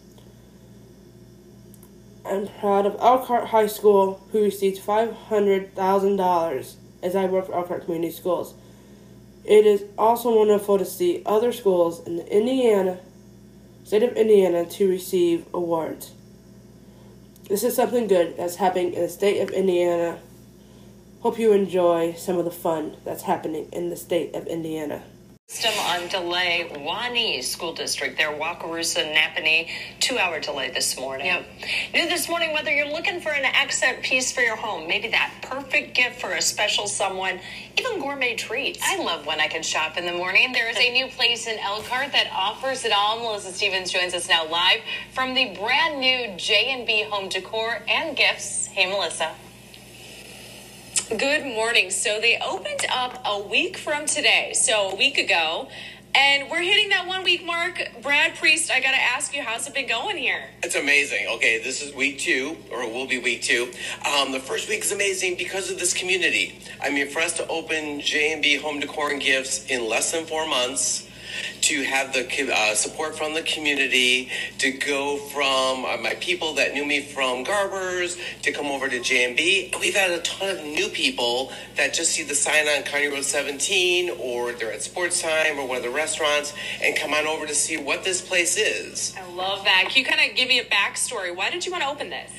I'm 2.31 2.47
proud 2.47 2.85
of 2.85 2.95
Elkhart 3.01 3.47
High 3.47 3.67
School, 3.67 4.25
who 4.31 4.41
received 4.41 4.81
$500,000 4.81 6.75
as 7.03 7.15
I 7.15 7.25
work 7.25 7.47
for 7.47 7.53
Elkhart 7.53 7.83
Community 7.83 8.13
Schools. 8.13 8.53
It 9.43 9.65
is 9.65 9.83
also 9.97 10.37
wonderful 10.37 10.77
to 10.77 10.85
see 10.85 11.23
other 11.25 11.51
schools 11.51 12.07
in 12.07 12.15
the 12.15 12.25
Indiana, 12.33 12.99
state 13.83 14.03
of 14.03 14.13
Indiana, 14.13 14.65
to 14.65 14.87
receive 14.87 15.45
awards. 15.53 16.13
This 17.49 17.65
is 17.65 17.75
something 17.75 18.07
good 18.07 18.37
that's 18.37 18.55
happening 18.55 18.93
in 18.93 19.01
the 19.01 19.09
state 19.09 19.41
of 19.41 19.49
Indiana. 19.49 20.17
Hope 21.19 21.37
you 21.37 21.51
enjoy 21.51 22.13
some 22.13 22.37
of 22.37 22.45
the 22.45 22.51
fun 22.51 22.95
that's 23.03 23.23
happening 23.23 23.67
in 23.73 23.89
the 23.89 23.97
state 23.97 24.33
of 24.35 24.47
Indiana. 24.47 25.03
System 25.51 25.77
on 25.79 26.07
delay, 26.07 26.71
Wa-Nee 26.79 27.41
School 27.41 27.73
District, 27.73 28.17
their 28.17 28.31
Wakarusa 28.31 29.13
Nappanee, 29.13 29.67
two 29.99 30.17
hour 30.17 30.39
delay 30.39 30.71
this 30.71 30.97
morning. 30.97 31.25
Yep. 31.25 31.45
New 31.93 32.07
this 32.07 32.29
morning, 32.29 32.53
whether 32.53 32.73
you're 32.73 32.87
looking 32.87 33.19
for 33.19 33.33
an 33.33 33.43
accent 33.43 34.01
piece 34.01 34.31
for 34.31 34.39
your 34.39 34.55
home, 34.55 34.87
maybe 34.87 35.09
that 35.09 35.33
perfect 35.41 35.93
gift 35.93 36.21
for 36.21 36.31
a 36.31 36.41
special 36.41 36.87
someone, 36.87 37.41
even 37.77 37.99
gourmet 37.99 38.33
treats. 38.33 38.79
I 38.81 39.03
love 39.03 39.25
when 39.25 39.41
I 39.41 39.47
can 39.47 39.61
shop 39.61 39.97
in 39.97 40.05
the 40.05 40.13
morning. 40.13 40.53
There 40.53 40.69
is 40.69 40.77
a 40.77 40.93
new 40.93 41.07
place 41.07 41.47
in 41.47 41.59
Elkhart 41.59 42.13
that 42.13 42.31
offers 42.33 42.85
it 42.85 42.93
all. 42.93 43.19
Melissa 43.19 43.51
Stevens 43.51 43.91
joins 43.91 44.13
us 44.13 44.29
now 44.29 44.49
live 44.49 44.79
from 45.11 45.33
the 45.33 45.53
brand 45.59 45.99
new 45.99 46.33
J&B 46.37 47.03
Home 47.09 47.27
Decor 47.27 47.83
and 47.89 48.15
Gifts. 48.15 48.67
Hey, 48.67 48.89
Melissa. 48.89 49.33
Good 51.17 51.43
morning. 51.45 51.91
So 51.91 52.21
they 52.21 52.39
opened 52.39 52.85
up 52.89 53.21
a 53.25 53.37
week 53.37 53.75
from 53.75 54.05
today, 54.05 54.53
so 54.53 54.91
a 54.91 54.95
week 54.95 55.17
ago, 55.17 55.67
and 56.15 56.49
we're 56.49 56.61
hitting 56.61 56.87
that 56.91 57.05
one 57.05 57.25
week 57.25 57.45
mark. 57.45 57.85
Brad 58.01 58.35
Priest, 58.35 58.71
I 58.71 58.79
got 58.79 58.91
to 58.91 59.01
ask 59.01 59.35
you, 59.35 59.43
how's 59.43 59.67
it 59.67 59.73
been 59.73 59.89
going 59.89 60.15
here? 60.15 60.45
It's 60.63 60.75
amazing. 60.75 61.27
Okay, 61.31 61.61
this 61.61 61.81
is 61.81 61.93
week 61.93 62.19
two, 62.19 62.55
or 62.71 62.83
it 62.83 62.93
will 62.93 63.07
be 63.07 63.19
week 63.19 63.41
two. 63.41 63.73
Um, 64.09 64.31
the 64.31 64.39
first 64.39 64.69
week 64.69 64.83
is 64.85 64.93
amazing 64.93 65.35
because 65.35 65.69
of 65.69 65.77
this 65.79 65.93
community. 65.93 66.59
I 66.81 66.89
mean, 66.89 67.09
for 67.09 67.19
us 67.19 67.35
to 67.37 67.47
open 67.49 67.99
J 67.99 68.31
and 68.31 68.41
B 68.41 68.55
Home 68.55 68.79
Decor 68.79 69.11
and 69.11 69.21
Gifts 69.21 69.65
in 69.65 69.89
less 69.89 70.13
than 70.13 70.25
four 70.25 70.47
months, 70.47 71.09
to 71.61 71.83
have 71.83 72.13
the 72.13 72.51
uh, 72.53 72.75
support 72.75 73.17
from 73.17 73.33
the 73.33 73.41
community, 73.43 74.29
to 74.57 74.71
go 74.71 75.17
from 75.17 75.85
uh, 75.85 75.97
my 75.97 76.15
people 76.19 76.53
that 76.55 76.73
knew 76.73 76.85
me 76.85 77.01
from 77.01 77.43
Garber's 77.43 78.17
to 78.43 78.51
come 78.51 78.67
over 78.67 78.87
to 78.89 78.99
J&B. 78.99 79.73
We've 79.79 79.95
had 79.95 80.11
a 80.11 80.21
ton 80.21 80.57
of 80.57 80.63
new 80.63 80.89
people 80.89 81.51
that 81.75 81.93
just 81.93 82.11
see 82.11 82.23
the 82.23 82.35
sign 82.35 82.67
on 82.67 82.83
County 82.83 83.07
Road 83.07 83.23
17 83.23 84.11
or 84.19 84.53
they're 84.53 84.73
at 84.73 84.81
Sports 84.81 85.21
Time 85.21 85.59
or 85.59 85.67
one 85.67 85.77
of 85.77 85.83
the 85.83 85.89
restaurants 85.89 86.53
and 86.81 86.95
come 86.95 87.13
on 87.13 87.25
over 87.27 87.45
to 87.45 87.55
see 87.55 87.77
what 87.77 88.03
this 88.03 88.21
place 88.21 88.57
is. 88.57 89.15
I 89.17 89.29
love 89.33 89.63
that. 89.65 89.87
Can 89.89 90.03
you 90.03 90.05
kind 90.05 90.29
of 90.29 90.35
give 90.35 90.47
me 90.47 90.59
a 90.59 90.65
backstory? 90.65 91.35
Why 91.35 91.49
did 91.49 91.65
you 91.65 91.71
want 91.71 91.83
to 91.83 91.89
open 91.89 92.09
this? 92.09 92.31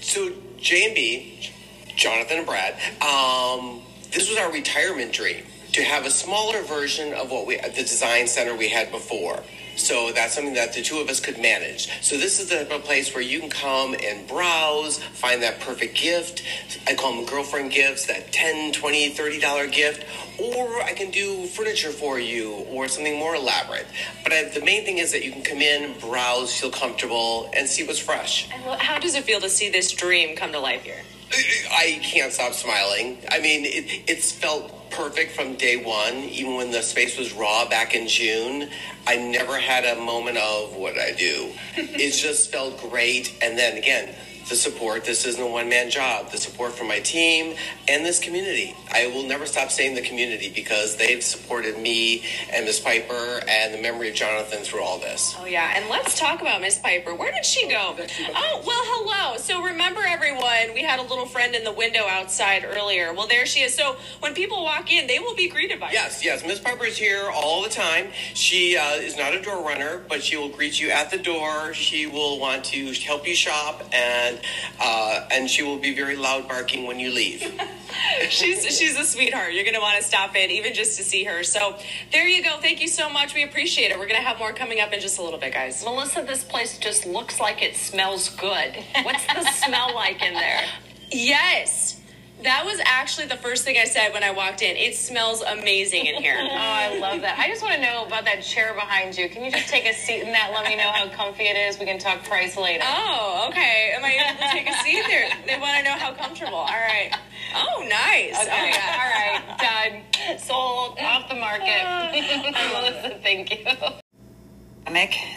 So 0.00 0.32
J&B, 0.58 1.50
Jonathan 1.96 2.38
and 2.38 2.46
Brad, 2.46 2.74
um, 3.02 3.82
this 4.12 4.28
was 4.28 4.38
our 4.38 4.52
retirement 4.52 5.12
dream 5.12 5.44
to 5.72 5.82
have 5.82 6.06
a 6.06 6.10
smaller 6.10 6.62
version 6.62 7.12
of 7.14 7.30
what 7.30 7.46
we 7.46 7.56
the 7.56 7.82
design 7.82 8.26
center 8.26 8.54
we 8.56 8.68
had 8.68 8.90
before. 8.90 9.42
So 9.78 10.10
that's 10.12 10.34
something 10.34 10.54
that 10.54 10.72
the 10.72 10.82
two 10.82 10.98
of 10.98 11.08
us 11.08 11.20
could 11.20 11.38
manage. 11.38 11.88
So 12.02 12.16
this 12.16 12.40
is 12.40 12.48
the 12.48 12.64
place 12.82 13.14
where 13.14 13.22
you 13.22 13.38
can 13.38 13.48
come 13.48 13.94
and 13.94 14.26
browse, 14.26 14.98
find 14.98 15.40
that 15.42 15.60
perfect 15.60 15.96
gift. 15.96 16.42
I 16.88 16.94
call 16.94 17.14
them 17.14 17.24
girlfriend 17.26 17.70
gifts, 17.70 18.06
that 18.06 18.32
10, 18.32 18.72
20, 18.72 19.10
30 19.10 19.38
dollar 19.38 19.68
gift. 19.68 20.04
Or 20.40 20.82
I 20.82 20.94
can 20.94 21.10
do 21.10 21.46
furniture 21.46 21.90
for 21.90 22.18
you 22.18 22.54
or 22.70 22.88
something 22.88 23.18
more 23.18 23.36
elaborate. 23.36 23.86
But 24.24 24.32
I, 24.32 24.44
the 24.48 24.64
main 24.64 24.84
thing 24.84 24.98
is 24.98 25.12
that 25.12 25.24
you 25.24 25.30
can 25.30 25.42
come 25.42 25.58
in, 25.58 25.98
browse, 26.00 26.52
feel 26.58 26.70
comfortable, 26.70 27.50
and 27.54 27.68
see 27.68 27.86
what's 27.86 27.98
fresh. 28.00 28.48
And 28.52 28.62
how 28.80 28.98
does 28.98 29.14
it 29.14 29.24
feel 29.24 29.40
to 29.40 29.48
see 29.48 29.70
this 29.70 29.92
dream 29.92 30.36
come 30.36 30.50
to 30.52 30.60
life 30.60 30.82
here? 30.82 31.02
I 31.32 32.00
can't 32.02 32.32
stop 32.32 32.54
smiling. 32.54 33.18
I 33.30 33.40
mean, 33.40 33.64
it, 33.64 34.02
it's 34.08 34.32
felt 34.32 34.90
perfect 34.90 35.32
from 35.32 35.54
day 35.56 35.76
one. 35.76 36.14
Even 36.14 36.56
when 36.56 36.70
the 36.70 36.82
space 36.82 37.18
was 37.18 37.32
raw 37.32 37.68
back 37.68 37.94
in 37.94 38.08
June, 38.08 38.68
I 39.06 39.16
never 39.16 39.58
had 39.58 39.84
a 39.84 40.00
moment 40.00 40.38
of 40.38 40.76
what 40.76 40.98
I 40.98 41.12
do. 41.12 41.52
it 41.76 42.12
just 42.12 42.50
felt 42.50 42.80
great. 42.90 43.36
And 43.42 43.58
then 43.58 43.76
again, 43.76 44.14
the 44.48 44.56
support. 44.56 45.04
This 45.04 45.26
isn't 45.26 45.42
a 45.42 45.46
one 45.46 45.68
man 45.68 45.90
job. 45.90 46.30
The 46.30 46.38
support 46.38 46.72
from 46.72 46.88
my 46.88 47.00
team 47.00 47.56
and 47.86 48.04
this 48.04 48.18
community. 48.18 48.74
I 48.92 49.06
will 49.08 49.24
never 49.24 49.46
stop 49.46 49.70
saying 49.70 49.94
the 49.94 50.02
community 50.02 50.50
because 50.54 50.96
they've 50.96 51.22
supported 51.22 51.78
me 51.78 52.24
and 52.52 52.64
Miss 52.64 52.80
Piper 52.80 53.40
and 53.48 53.74
the 53.74 53.80
memory 53.80 54.08
of 54.08 54.14
Jonathan 54.14 54.64
through 54.64 54.82
all 54.82 54.98
this. 54.98 55.34
Oh 55.38 55.46
yeah, 55.46 55.72
and 55.76 55.88
let's 55.88 56.18
talk 56.18 56.40
about 56.40 56.60
Miss 56.60 56.78
Piper. 56.78 57.14
Where 57.14 57.32
did 57.32 57.44
she 57.44 57.68
go? 57.68 57.96
Oh 57.98 58.62
well, 58.66 58.82
hello. 58.84 59.38
So 59.38 59.62
remember, 59.62 60.00
everyone, 60.06 60.74
we 60.74 60.82
had 60.82 60.98
a 60.98 61.02
little 61.02 61.26
friend 61.26 61.54
in 61.54 61.64
the 61.64 61.72
window 61.72 62.04
outside 62.08 62.64
earlier. 62.64 63.12
Well, 63.12 63.26
there 63.26 63.46
she 63.46 63.60
is. 63.60 63.74
So 63.74 63.96
when 64.20 64.34
people 64.34 64.64
walk 64.64 64.92
in, 64.92 65.06
they 65.06 65.18
will 65.18 65.34
be 65.34 65.48
greeted 65.48 65.80
by 65.80 65.86
her. 65.86 65.92
Yes, 65.92 66.24
yes. 66.24 66.44
Miss 66.44 66.58
Piper 66.58 66.86
is 66.86 66.96
here 66.96 67.30
all 67.32 67.62
the 67.62 67.68
time. 67.68 68.08
She 68.34 68.76
uh, 68.76 68.94
is 68.94 69.16
not 69.16 69.34
a 69.34 69.42
door 69.42 69.64
runner, 69.64 70.02
but 70.08 70.22
she 70.22 70.36
will 70.36 70.48
greet 70.48 70.80
you 70.80 70.90
at 70.90 71.10
the 71.10 71.18
door. 71.18 71.74
She 71.74 72.06
will 72.06 72.38
want 72.38 72.64
to 72.66 72.92
help 72.92 73.26
you 73.26 73.34
shop, 73.34 73.82
and 73.92 74.37
uh, 74.80 75.26
and 75.30 75.48
she 75.48 75.62
will 75.62 75.78
be 75.78 75.94
very 75.94 76.16
loud 76.16 76.48
barking 76.48 76.86
when 76.86 76.98
you 76.98 77.10
leave. 77.12 77.42
she's 78.28 78.64
she's 78.78 78.98
a 78.98 79.04
sweetheart. 79.04 79.52
You're 79.52 79.64
gonna 79.64 79.80
want 79.80 79.98
to 79.98 80.04
stop 80.04 80.36
in 80.36 80.50
even 80.50 80.74
just 80.74 80.96
to 80.98 81.04
see 81.04 81.24
her. 81.24 81.42
So 81.42 81.78
there 82.12 82.26
you 82.28 82.42
go. 82.42 82.58
Thank 82.60 82.80
you 82.80 82.88
so 82.88 83.08
much. 83.08 83.34
We 83.34 83.42
appreciate 83.44 83.90
it. 83.90 83.98
We're 83.98 84.08
gonna 84.08 84.20
have 84.20 84.38
more 84.38 84.52
coming 84.52 84.80
up 84.80 84.92
in 84.92 85.00
just 85.00 85.18
a 85.18 85.22
little 85.22 85.38
bit, 85.38 85.52
guys. 85.52 85.84
Melissa, 85.84 86.22
this 86.22 86.44
place 86.44 86.78
just 86.78 87.06
looks 87.06 87.40
like 87.40 87.62
it 87.62 87.76
smells 87.76 88.30
good. 88.30 88.84
What's 89.02 89.26
the 89.26 89.44
smell 89.52 89.94
like 89.94 90.22
in 90.22 90.34
there? 90.34 90.62
Yes. 91.10 91.97
That 92.42 92.64
was 92.64 92.80
actually 92.84 93.26
the 93.26 93.36
first 93.36 93.64
thing 93.64 93.76
I 93.78 93.84
said 93.84 94.12
when 94.12 94.22
I 94.22 94.30
walked 94.30 94.62
in. 94.62 94.76
It 94.76 94.94
smells 94.96 95.42
amazing 95.42 96.06
in 96.06 96.14
here. 96.22 96.36
Oh, 96.58 96.60
I 96.60 96.98
love 96.98 97.20
that. 97.20 97.38
I 97.38 97.48
just 97.48 97.62
want 97.62 97.74
to 97.74 97.80
know 97.80 98.04
about 98.06 98.24
that 98.24 98.42
chair 98.42 98.74
behind 98.74 99.16
you. 99.16 99.28
Can 99.28 99.44
you 99.44 99.50
just 99.50 99.68
take 99.68 99.84
a 99.86 99.92
seat 99.94 100.22
in 100.22 100.32
that? 100.32 100.50
Let 100.52 100.66
me 100.66 100.76
know 100.76 100.90
how 100.90 101.08
comfy 101.08 101.44
it 101.44 101.56
is. 101.56 101.78
We 101.78 101.84
can 101.84 101.98
talk 101.98 102.24
price 102.24 102.56
later. 102.56 102.82
Oh, 102.86 103.46
okay. 103.50 103.92
Am 103.94 104.04
I 104.04 104.14
able 104.14 104.40
to 104.40 104.48
take 104.50 104.68
a 104.68 104.74
seat 104.82 105.04
there? 105.06 105.28
They 105.46 105.58
want 105.60 105.76
to 105.78 105.84
know 105.84 105.96
how 105.96 106.12
comfortable. 106.14 106.58
All 106.58 106.66
right. 106.66 107.14
Oh, 107.54 107.86
nice. 107.88 108.40
Okay. 108.40 108.50
Oh, 108.50 108.66
yeah. 108.66 108.98
All 109.00 109.10
right. 109.10 110.02
Done. 110.32 110.38
Sold. 110.38 110.98
Off 111.00 111.28
the 111.28 111.36
market. 111.36 111.84
Melissa, 112.72 113.18
thank 113.22 113.50
you. 113.50 113.64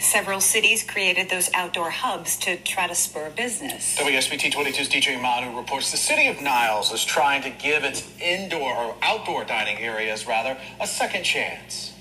Several 0.00 0.40
cities 0.40 0.82
created 0.82 1.28
those 1.28 1.50
outdoor 1.52 1.90
hubs 1.90 2.38
to 2.38 2.56
try 2.56 2.86
to 2.86 2.94
spur 2.94 3.30
business. 3.30 3.96
WSBT 3.98 4.50
22's 4.52 4.88
DJ 4.88 5.20
Manu 5.20 5.56
reports 5.56 5.90
the 5.90 5.98
city 5.98 6.26
of 6.28 6.40
Niles 6.40 6.90
is 6.90 7.04
trying 7.04 7.42
to 7.42 7.50
give 7.50 7.84
its 7.84 8.02
indoor 8.18 8.74
or 8.74 8.94
outdoor 9.02 9.44
dining 9.44 9.78
areas, 9.78 10.26
rather, 10.26 10.56
a 10.80 10.86
second 10.86 11.24
chance. 11.24 11.91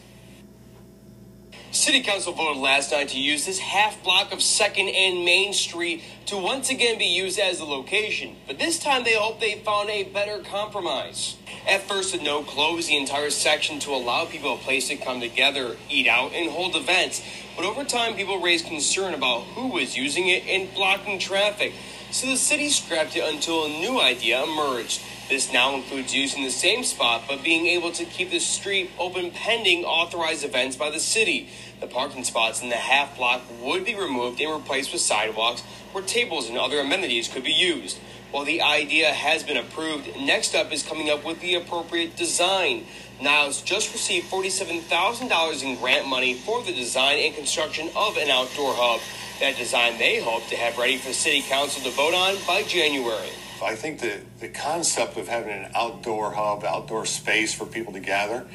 City 1.71 2.01
Council 2.01 2.33
voted 2.33 2.61
last 2.61 2.91
night 2.91 3.07
to 3.07 3.17
use 3.17 3.45
this 3.45 3.57
half 3.57 4.03
block 4.03 4.33
of 4.33 4.39
2nd 4.39 4.93
and 4.93 5.23
Main 5.23 5.53
Street 5.53 6.03
to 6.25 6.37
once 6.37 6.69
again 6.69 6.97
be 6.97 7.05
used 7.05 7.39
as 7.39 7.61
a 7.61 7.65
location, 7.65 8.35
but 8.45 8.59
this 8.59 8.77
time 8.77 9.05
they 9.05 9.13
hope 9.13 9.39
they 9.39 9.55
found 9.55 9.89
a 9.89 10.03
better 10.03 10.39
compromise. 10.39 11.37
At 11.65 11.83
first, 11.83 12.11
the 12.11 12.21
no 12.21 12.43
closed 12.43 12.89
the 12.89 12.97
entire 12.97 13.29
section 13.29 13.79
to 13.79 13.91
allow 13.91 14.25
people 14.25 14.55
a 14.55 14.57
place 14.57 14.89
to 14.89 14.97
come 14.97 15.21
together, 15.21 15.77
eat 15.89 16.09
out, 16.09 16.33
and 16.33 16.51
hold 16.51 16.75
events, 16.75 17.23
but 17.55 17.63
over 17.63 17.85
time, 17.85 18.15
people 18.15 18.41
raised 18.41 18.65
concern 18.65 19.13
about 19.13 19.43
who 19.43 19.67
was 19.67 19.95
using 19.95 20.27
it 20.27 20.43
and 20.47 20.73
blocking 20.73 21.19
traffic, 21.19 21.71
so 22.11 22.27
the 22.27 22.37
city 22.37 22.69
scrapped 22.69 23.15
it 23.15 23.23
until 23.23 23.65
a 23.65 23.69
new 23.69 23.99
idea 23.99 24.43
emerged. 24.43 25.01
This 25.29 25.53
now 25.53 25.75
includes 25.75 26.13
using 26.13 26.43
the 26.43 26.51
same 26.51 26.83
spot 26.83 27.23
but 27.27 27.41
being 27.41 27.67
able 27.67 27.91
to 27.93 28.03
keep 28.03 28.31
the 28.31 28.39
street 28.39 28.91
open 28.99 29.31
pending 29.31 29.85
authorized 29.85 30.43
events 30.43 30.75
by 30.75 30.89
the 30.89 30.99
city. 30.99 31.49
The 31.79 31.87
parking 31.87 32.25
spots 32.25 32.61
in 32.61 32.69
the 32.69 32.75
half 32.75 33.15
block 33.15 33.41
would 33.61 33.85
be 33.85 33.95
removed 33.95 34.41
and 34.41 34.53
replaced 34.53 34.91
with 34.91 35.01
sidewalks 35.01 35.61
where 35.93 36.03
tables 36.03 36.49
and 36.49 36.57
other 36.57 36.79
amenities 36.79 37.29
could 37.29 37.43
be 37.43 37.53
used. 37.53 37.97
While 38.31 38.45
the 38.45 38.61
idea 38.61 39.11
has 39.11 39.43
been 39.43 39.57
approved, 39.57 40.15
next 40.17 40.55
up 40.55 40.71
is 40.71 40.83
coming 40.83 41.09
up 41.09 41.25
with 41.25 41.41
the 41.41 41.55
appropriate 41.55 42.15
design. 42.15 42.85
Niles 43.21 43.61
just 43.61 43.91
received 43.91 44.31
$47,000 44.31 45.63
in 45.63 45.75
grant 45.77 46.07
money 46.07 46.33
for 46.33 46.63
the 46.63 46.73
design 46.73 47.19
and 47.19 47.35
construction 47.35 47.89
of 47.95 48.17
an 48.17 48.29
outdoor 48.29 48.73
hub. 48.73 49.01
That 49.41 49.57
design 49.57 49.97
they 49.97 50.21
hope 50.21 50.45
to 50.49 50.55
have 50.55 50.77
ready 50.77 50.97
for 50.97 51.11
City 51.13 51.41
Council 51.41 51.81
to 51.81 51.89
vote 51.89 52.13
on 52.13 52.35
by 52.45 52.61
January. 52.61 53.31
I 53.63 53.73
think 53.73 53.99
the, 53.99 54.21
the 54.39 54.49
concept 54.49 55.17
of 55.17 55.27
having 55.27 55.51
an 55.51 55.71
outdoor 55.73 56.31
hub, 56.31 56.63
outdoor 56.63 57.07
space 57.07 57.51
for 57.51 57.65
people 57.65 57.91
to 57.93 57.99
gather, 57.99 58.45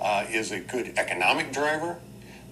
uh, 0.00 0.26
is 0.30 0.52
a 0.52 0.60
good 0.60 0.96
economic 0.96 1.52
driver, 1.52 1.98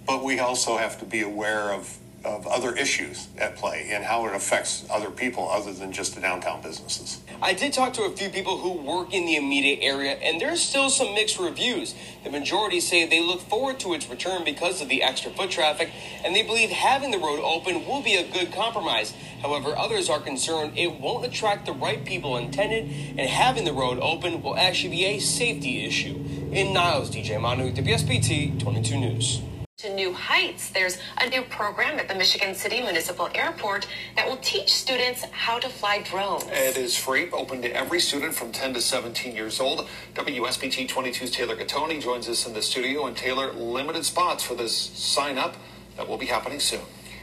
but 0.04 0.24
we 0.24 0.40
also 0.40 0.76
have 0.76 0.98
to 0.98 1.04
be 1.04 1.22
aware 1.22 1.72
of, 1.72 1.96
of 2.24 2.46
other 2.46 2.74
issues 2.74 3.28
at 3.38 3.56
play 3.56 3.90
and 3.92 4.04
how 4.04 4.26
it 4.26 4.34
affects 4.34 4.84
other 4.90 5.10
people 5.10 5.48
other 5.48 5.72
than 5.72 5.92
just 5.92 6.14
the 6.14 6.20
downtown 6.20 6.60
businesses. 6.60 7.20
I 7.40 7.52
did 7.52 7.72
talk 7.72 7.92
to 7.94 8.02
a 8.02 8.10
few 8.10 8.30
people 8.30 8.58
who 8.58 8.72
work 8.72 9.12
in 9.12 9.26
the 9.26 9.36
immediate 9.36 9.80
area, 9.82 10.12
and 10.12 10.40
there's 10.40 10.60
still 10.60 10.90
some 10.90 11.14
mixed 11.14 11.38
reviews. 11.38 11.94
The 12.24 12.30
majority 12.30 12.80
say 12.80 13.06
they 13.06 13.20
look 13.20 13.40
forward 13.40 13.78
to 13.80 13.94
its 13.94 14.08
return 14.08 14.44
because 14.44 14.80
of 14.80 14.88
the 14.88 15.02
extra 15.02 15.30
foot 15.30 15.50
traffic, 15.50 15.90
and 16.24 16.34
they 16.34 16.42
believe 16.42 16.70
having 16.70 17.10
the 17.10 17.18
road 17.18 17.40
open 17.42 17.86
will 17.86 18.02
be 18.02 18.14
a 18.14 18.28
good 18.28 18.52
compromise. 18.52 19.12
However, 19.42 19.76
others 19.76 20.08
are 20.08 20.20
concerned 20.20 20.72
it 20.76 20.98
won't 20.98 21.24
attract 21.24 21.66
the 21.66 21.72
right 21.72 22.04
people 22.04 22.36
intended, 22.36 22.84
and 23.18 23.28
having 23.28 23.64
the 23.64 23.72
road 23.72 23.98
open 24.00 24.42
will 24.42 24.56
actually 24.56 24.90
be 24.90 25.04
a 25.04 25.18
safety 25.18 25.84
issue. 25.84 26.16
In 26.50 26.72
Niles, 26.72 27.10
DJ 27.10 27.40
Manu, 27.40 27.72
WSBT 27.72 28.58
22 28.58 28.96
News 28.98 29.42
to 29.78 29.94
new 29.94 30.10
heights. 30.10 30.70
There's 30.70 30.96
a 31.18 31.28
new 31.28 31.42
program 31.42 31.98
at 31.98 32.08
the 32.08 32.14
Michigan 32.14 32.54
City 32.54 32.80
Municipal 32.80 33.28
Airport 33.34 33.86
that 34.14 34.26
will 34.26 34.38
teach 34.38 34.72
students 34.72 35.22
how 35.32 35.58
to 35.58 35.68
fly 35.68 36.00
drones. 36.00 36.44
It 36.50 36.78
is 36.78 36.96
free, 36.96 37.30
open 37.30 37.60
to 37.60 37.76
every 37.76 38.00
student 38.00 38.34
from 38.34 38.52
10 38.52 38.72
to 38.72 38.80
17 38.80 39.36
years 39.36 39.60
old. 39.60 39.86
WSBT 40.14 40.88
22's 40.88 41.30
Taylor 41.30 41.54
Gattoni 41.54 42.00
joins 42.00 42.26
us 42.26 42.46
in 42.46 42.54
the 42.54 42.62
studio. 42.62 43.04
And 43.04 43.14
Taylor, 43.14 43.52
limited 43.52 44.06
spots 44.06 44.42
for 44.42 44.54
this 44.54 44.74
sign 44.74 45.36
up 45.36 45.56
that 45.98 46.08
will 46.08 46.16
be 46.16 46.24
happening 46.24 46.58
soon. 46.58 46.80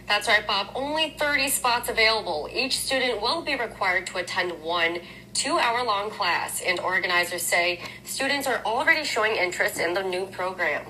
That's 0.07 0.27
right, 0.27 0.45
Bob. 0.45 0.67
Only 0.75 1.15
30 1.17 1.47
spots 1.47 1.89
available. 1.89 2.47
Each 2.53 2.77
student 2.77 3.19
will 3.19 3.41
be 3.41 3.55
required 3.55 4.05
to 4.07 4.19
attend 4.19 4.61
one 4.61 4.99
two 5.33 5.57
hour 5.57 5.83
long 5.83 6.11
class, 6.11 6.61
and 6.61 6.79
organizers 6.79 7.41
say 7.41 7.81
students 8.03 8.45
are 8.45 8.61
already 8.63 9.03
showing 9.03 9.35
interest 9.35 9.79
in 9.79 9.95
the 9.95 10.03
new 10.03 10.27
program 10.27 10.85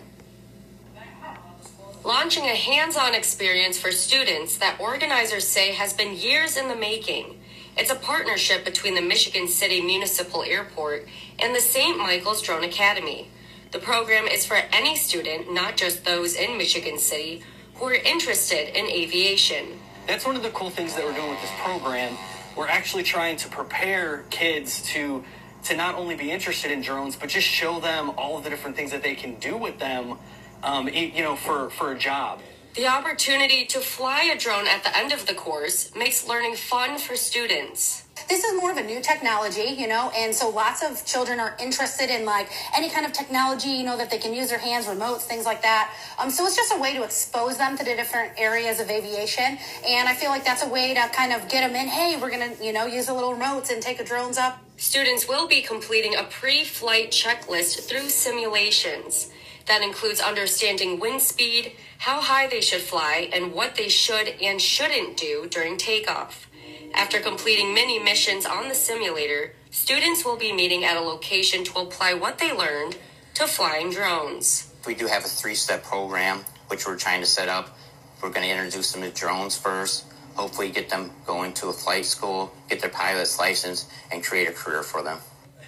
launching 2.04 2.44
a 2.44 2.56
hands 2.56 2.98
on 2.98 3.16
experience 3.16 3.80
for 3.80 3.92
students 3.92 4.58
that 4.58 4.80
organizers 4.80 5.48
say 5.48 5.72
has 5.72 5.94
been 5.94 6.18
years 6.18 6.58
in 6.58 6.68
the 6.68 6.76
making. 6.76 7.40
It's 7.78 7.92
a 7.92 7.96
partnership 7.96 8.66
between 8.66 8.96
the 8.96 9.02
Michigan 9.02 9.48
City 9.48 9.82
Municipal 9.82 10.44
Airport 10.44 11.08
and 11.40 11.56
the 11.56 11.62
St. 11.62 11.98
Michael's 11.98 12.42
Drone 12.42 12.64
Academy. 12.64 13.30
The 13.72 13.80
program 13.80 14.28
is 14.28 14.46
for 14.46 14.58
any 14.72 14.96
student, 14.96 15.52
not 15.52 15.78
just 15.78 16.04
those 16.04 16.36
in 16.36 16.58
Michigan 16.58 17.00
City, 17.00 17.42
who 17.76 17.86
are 17.86 17.94
interested 17.94 18.78
in 18.78 18.86
aviation. 18.86 19.80
That's 20.06 20.26
one 20.26 20.36
of 20.36 20.44
the 20.44 20.50
cool 20.50 20.70
things 20.70 20.94
that 20.96 21.06
we're 21.06 21.14
doing 21.14 21.30
with 21.30 21.42
this 21.42 21.52
program. 21.60 22.18
We're 22.56 22.68
actually 22.68 23.04
trying 23.04 23.38
to 23.38 23.48
prepare 23.48 24.26
kids 24.30 24.82
to 24.94 25.24
to 25.64 25.78
not 25.78 25.96
only 25.96 26.14
be 26.14 26.30
interested 26.30 26.72
in 26.72 26.82
drones, 26.82 27.16
but 27.16 27.30
just 27.30 27.48
show 27.48 27.80
them 27.80 28.12
all 28.18 28.38
of 28.38 28.44
the 28.44 28.50
different 28.50 28.76
things 28.76 28.92
that 28.92 29.02
they 29.02 29.16
can 29.16 29.36
do 29.36 29.56
with 29.56 29.80
them 29.80 30.18
um, 30.64 30.88
you 30.88 31.22
know, 31.22 31.36
for, 31.36 31.70
for 31.70 31.92
a 31.92 31.98
job. 31.98 32.40
The 32.76 32.88
opportunity 32.88 33.66
to 33.68 33.80
fly 33.80 34.24
a 34.24 34.38
drone 34.38 34.66
at 34.68 34.84
the 34.84 34.98
end 34.98 35.14
of 35.14 35.28
the 35.28 35.36
course 35.36 35.94
makes 35.96 36.28
learning 36.28 36.56
fun 36.56 36.98
for 36.98 37.16
students. 37.16 38.08
This 38.28 38.44
is 38.44 38.60
more 38.60 38.72
of 38.72 38.78
a 38.78 38.84
new 38.84 39.00
technology, 39.00 39.76
you 39.78 39.88
know, 39.88 40.12
and 40.16 40.34
so 40.34 40.50
lots 40.50 40.82
of 40.82 41.06
children 41.06 41.40
are 41.40 41.56
interested 41.60 42.10
in 42.10 42.26
like 42.26 42.50
any 42.76 42.90
kind 42.90 43.06
of 43.06 43.12
technology, 43.14 43.70
you 43.70 43.84
know, 43.84 43.98
that 43.98 44.10
they 44.10 44.18
can 44.18 44.34
use 44.34 44.50
their 44.50 44.58
hands, 44.58 44.88
remotes, 44.88 45.22
things 45.22 45.46
like 45.46 45.62
that. 45.62 45.94
Um, 46.18 46.32
so 46.32 46.46
it's 46.48 46.56
just 46.56 46.74
a 46.74 46.80
way 46.80 46.96
to 46.96 47.04
expose 47.04 47.58
them 47.58 47.78
to 47.78 47.84
the 47.84 47.96
different 47.96 48.32
areas 48.38 48.80
of 48.80 48.90
aviation, 48.90 49.58
and 49.86 50.10
I 50.10 50.16
feel 50.16 50.30
like 50.30 50.46
that's 50.46 50.64
a 50.64 50.70
way 50.70 50.94
to 50.96 51.10
kind 51.10 51.34
of 51.34 51.48
get 51.50 51.68
them 51.68 51.76
in. 51.76 51.88
Hey, 51.88 52.18
we're 52.20 52.32
gonna, 52.32 52.54
you 52.62 52.74
know, 52.74 52.86
use 52.88 53.10
a 53.10 53.14
little 53.14 53.36
remotes 53.36 53.72
and 53.72 53.84
take 53.84 54.00
a 54.00 54.04
drones 54.04 54.38
up. 54.40 54.58
Students 54.78 55.28
will 55.28 55.48
be 55.48 55.62
completing 55.62 56.16
a 56.16 56.24
pre-flight 56.24 57.12
checklist 57.12 57.88
through 57.88 58.10
simulations. 58.10 59.30
That 59.68 59.82
includes 59.82 60.20
understanding 60.20 61.00
wind 61.00 61.22
speed, 61.22 61.74
how 62.00 62.22
high 62.22 62.48
they 62.48 62.62
should 62.62 62.82
fly, 62.82 63.30
and 63.34 63.54
what 63.54 63.76
they 63.76 63.90
should 63.90 64.28
and 64.42 64.62
shouldn't 64.62 65.18
do 65.18 65.48
during 65.50 65.78
takeoff. 65.78 66.50
After 66.94 67.20
completing 67.20 67.74
many 67.74 67.98
missions 67.98 68.46
on 68.46 68.68
the 68.68 68.76
simulator, 68.76 69.54
students 69.72 70.26
will 70.26 70.38
be 70.38 70.52
meeting 70.54 70.84
at 70.84 70.98
a 70.98 71.02
location 71.02 71.64
to 71.66 71.80
apply 71.80 72.14
what 72.14 72.38
they 72.38 72.54
learned 72.54 72.98
to 73.36 73.48
flying 73.48 73.90
drones. 73.90 74.72
We 74.86 74.96
do 74.96 75.08
have 75.08 75.24
a 75.26 75.28
three 75.28 75.56
step 75.56 75.84
program, 75.84 76.46
which 76.68 76.86
we're 76.86 76.98
trying 76.98 77.22
to 77.22 77.26
set 77.26 77.50
up. 77.50 77.78
We're 78.22 78.30
going 78.30 78.46
to 78.46 78.52
introduce 78.52 78.92
them 78.92 79.02
to 79.02 79.10
drones 79.10 79.58
first, 79.58 80.06
hopefully, 80.36 80.70
get 80.72 80.90
them 80.90 81.12
going 81.26 81.54
to 81.54 81.70
a 81.70 81.74
flight 81.74 82.06
school, 82.06 82.54
get 82.70 82.80
their 82.80 82.90
pilot's 82.90 83.40
license, 83.40 83.90
and 84.12 84.24
create 84.24 84.48
a 84.48 84.54
career 84.54 84.84
for 84.84 85.02
them. 85.02 85.20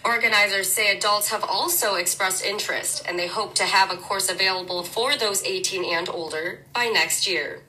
Organizers 0.06 0.72
say 0.72 0.96
adults 0.96 1.30
have 1.30 1.44
also 1.44 1.96
expressed 1.96 2.46
interest 2.46 3.04
and 3.08 3.18
they 3.18 3.26
hope 3.26 3.56
to 3.56 3.64
have 3.64 3.92
a 3.92 3.98
course 3.98 4.30
available 4.30 4.84
for 4.84 5.18
those 5.18 5.44
18 5.44 5.84
and 5.84 6.08
older 6.10 6.60
by 6.76 6.86
next 6.86 7.28
year. 7.28 7.64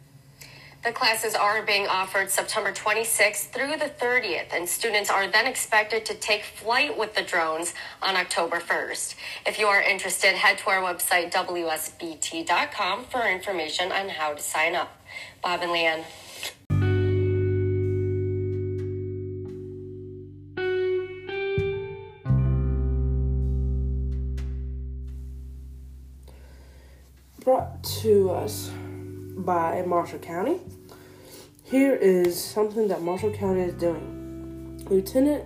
The 0.84 0.92
classes 0.92 1.34
are 1.34 1.62
being 1.62 1.86
offered 1.86 2.30
September 2.30 2.72
26th 2.72 3.50
through 3.50 3.78
the 3.78 3.90
30th, 3.98 4.52
and 4.52 4.68
students 4.68 5.10
are 5.10 5.26
then 5.26 5.46
expected 5.46 6.04
to 6.04 6.14
take 6.14 6.44
flight 6.44 6.96
with 6.96 7.14
the 7.14 7.22
drones 7.22 7.74
on 8.00 8.14
October 8.14 8.60
1st. 8.60 9.16
If 9.46 9.58
you 9.58 9.66
are 9.66 9.80
interested, 9.80 10.34
head 10.34 10.58
to 10.58 10.70
our 10.70 10.82
website, 10.82 11.32
WSBT.com, 11.32 13.06
for 13.06 13.26
information 13.26 13.90
on 13.90 14.10
how 14.10 14.34
to 14.34 14.42
sign 14.42 14.76
up. 14.76 14.96
Bob 15.42 15.62
and 15.62 15.72
Leanne. 15.72 16.04
To 27.86 28.30
us 28.30 28.70
by 29.36 29.82
Marshall 29.86 30.18
County. 30.18 30.60
Here 31.62 31.94
is 31.94 32.42
something 32.42 32.88
that 32.88 33.02
Marshall 33.02 33.32
County 33.32 33.60
is 33.60 33.74
doing. 33.74 34.84
Lieutenant 34.90 35.44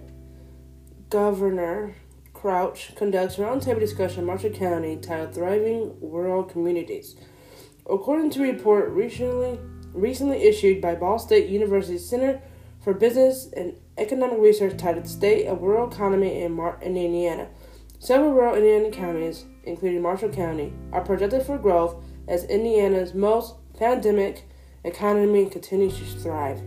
Governor 1.10 1.94
Crouch 2.32 2.94
conducts 2.94 3.36
roundtable 3.36 3.80
discussion 3.80 4.20
in 4.20 4.26
Marshall 4.26 4.50
County 4.50 4.96
titled 4.96 5.34
Thriving 5.34 5.94
Rural 6.00 6.42
Communities. 6.42 7.14
According 7.88 8.30
to 8.30 8.44
a 8.44 8.52
report 8.52 8.90
recently 8.90 9.58
recently 9.92 10.42
issued 10.44 10.80
by 10.80 10.94
Ball 10.94 11.18
State 11.18 11.48
University 11.48 11.98
Center 11.98 12.40
for 12.82 12.94
Business 12.94 13.50
and 13.54 13.74
Economic 13.98 14.38
Research 14.38 14.78
titled 14.78 15.06
State 15.06 15.46
of 15.46 15.60
Rural 15.60 15.90
Economy 15.90 16.42
in, 16.42 16.52
Mar- 16.52 16.78
in 16.80 16.96
Indiana. 16.96 17.48
Several 17.98 18.32
rural 18.32 18.54
Indiana 18.54 18.90
counties, 18.90 19.44
including 19.64 20.00
Marshall 20.00 20.30
County, 20.30 20.72
are 20.92 21.04
projected 21.04 21.42
for 21.42 21.58
growth 21.58 22.02
as 22.30 22.44
Indiana's 22.44 23.12
most 23.12 23.56
pandemic 23.76 24.48
economy 24.84 25.46
continues 25.50 25.98
to 25.98 26.04
thrive. 26.20 26.62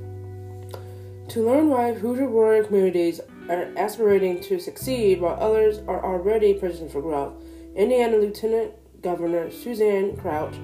To 1.29 1.41
learn 1.41 1.69
why 1.69 1.93
Hoosier 1.93 2.27
rural 2.27 2.65
communities 2.65 3.21
are 3.49 3.69
aspirating 3.77 4.41
to 4.41 4.59
succeed 4.59 5.21
while 5.21 5.37
others 5.39 5.79
are 5.87 6.03
already 6.05 6.53
positioned 6.53 6.91
for 6.91 7.01
growth, 7.01 7.33
Indiana 7.75 8.17
Lieutenant 8.17 8.73
Governor 9.01 9.49
Suzanne 9.49 10.17
Crouch 10.17 10.55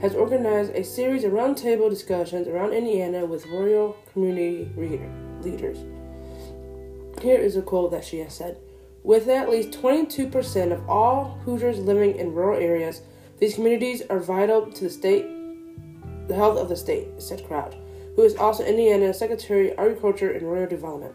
has 0.00 0.14
organized 0.14 0.72
a 0.72 0.84
series 0.84 1.24
of 1.24 1.32
roundtable 1.32 1.90
discussions 1.90 2.46
around 2.46 2.72
Indiana 2.72 3.26
with 3.26 3.46
rural 3.46 3.96
community 4.12 4.70
leaders. 5.42 5.78
Here 7.20 7.38
is 7.38 7.56
a 7.56 7.62
quote 7.62 7.90
that 7.90 8.04
she 8.04 8.18
has 8.18 8.34
said 8.34 8.56
With 9.02 9.28
at 9.28 9.50
least 9.50 9.72
22% 9.72 10.72
of 10.72 10.88
all 10.88 11.38
Hoosiers 11.44 11.80
living 11.80 12.16
in 12.16 12.34
rural 12.34 12.60
areas, 12.60 13.02
these 13.44 13.56
communities 13.56 14.02
are 14.08 14.20
vital 14.20 14.72
to 14.72 14.84
the 14.84 14.88
state, 14.88 15.26
the 16.28 16.34
health 16.34 16.58
of 16.58 16.70
the 16.70 16.76
state, 16.76 17.08
said 17.18 17.46
Crouch, 17.46 17.74
who 18.16 18.22
is 18.22 18.36
also 18.36 18.64
Indiana's 18.64 19.18
Secretary 19.18 19.70
of 19.70 19.78
Agriculture 19.78 20.30
and 20.30 20.46
Rural 20.46 20.66
Development. 20.66 21.14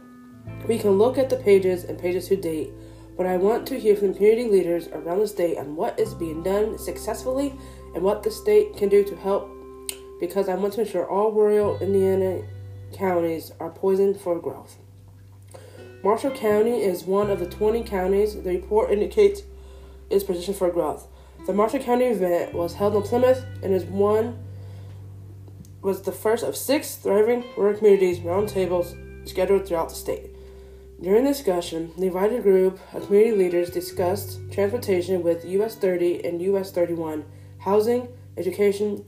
We 0.68 0.78
can 0.78 0.92
look 0.92 1.18
at 1.18 1.32
the 1.32 1.38
pages 1.38 1.86
and 1.86 1.98
pages 1.98 2.28
to 2.28 2.36
date, 2.36 2.70
but 3.18 3.26
I 3.26 3.38
want 3.38 3.66
to 3.70 3.80
hear 3.80 3.96
from 3.96 4.14
community 4.14 4.48
leaders 4.48 4.90
around 4.90 5.22
the 5.22 5.28
state 5.28 5.58
on 5.58 5.76
what 5.76 6.00
is 6.00 6.14
being 6.14 6.44
done 6.44 6.78
successfully 6.78 7.56
and 7.96 8.04
what 8.04 8.22
the 8.22 8.30
state 8.30 8.78
can 8.78 8.90
do 8.90 9.04
to 9.06 9.16
help 9.16 9.50
because 10.20 10.50
I 10.50 10.54
want 10.54 10.74
to 10.74 10.82
ensure 10.82 11.10
all 11.10 11.32
rural 11.32 11.80
Indiana 11.80 12.44
counties 12.94 13.54
are 13.60 13.72
poisoned 13.72 14.22
for 14.22 14.40
growth. 14.40 14.78
Marshall 16.04 16.30
County 16.30 16.84
is 16.84 17.06
one 17.06 17.32
of 17.32 17.40
the 17.40 17.48
20 17.48 17.84
counties 17.86 18.36
the 18.36 18.52
report 18.52 18.92
indicates 18.92 19.42
is 20.12 20.24
positioned 20.24 20.58
for 20.58 20.70
growth. 20.70 21.08
The 21.50 21.56
Marshall 21.56 21.80
County 21.80 22.06
event 22.06 22.54
was 22.54 22.76
held 22.76 22.96
in 22.96 23.02
Plymouth 23.02 23.44
and 23.64 23.74
is 23.74 23.84
one 23.84 24.38
was 25.82 26.04
the 26.04 26.12
first 26.12 26.44
of 26.44 26.56
six 26.56 26.96
thriving 26.98 27.44
rural 27.58 27.76
communities 27.76 28.20
roundtables 28.20 29.28
scheduled 29.28 29.68
throughout 29.68 29.90
the 29.90 29.96
state. 29.96 30.30
During 31.02 31.24
the 31.24 31.32
discussion, 31.32 31.92
the 31.98 32.06
invited 32.06 32.44
group 32.44 32.80
of 32.94 33.08
community 33.08 33.36
leaders 33.36 33.72
discussed 33.72 34.40
transportation 34.52 35.24
with 35.24 35.44
US 35.44 35.74
30 35.74 36.24
and 36.24 36.40
US 36.40 36.72
31, 36.72 37.26
housing, 37.58 38.10
education, 38.38 39.04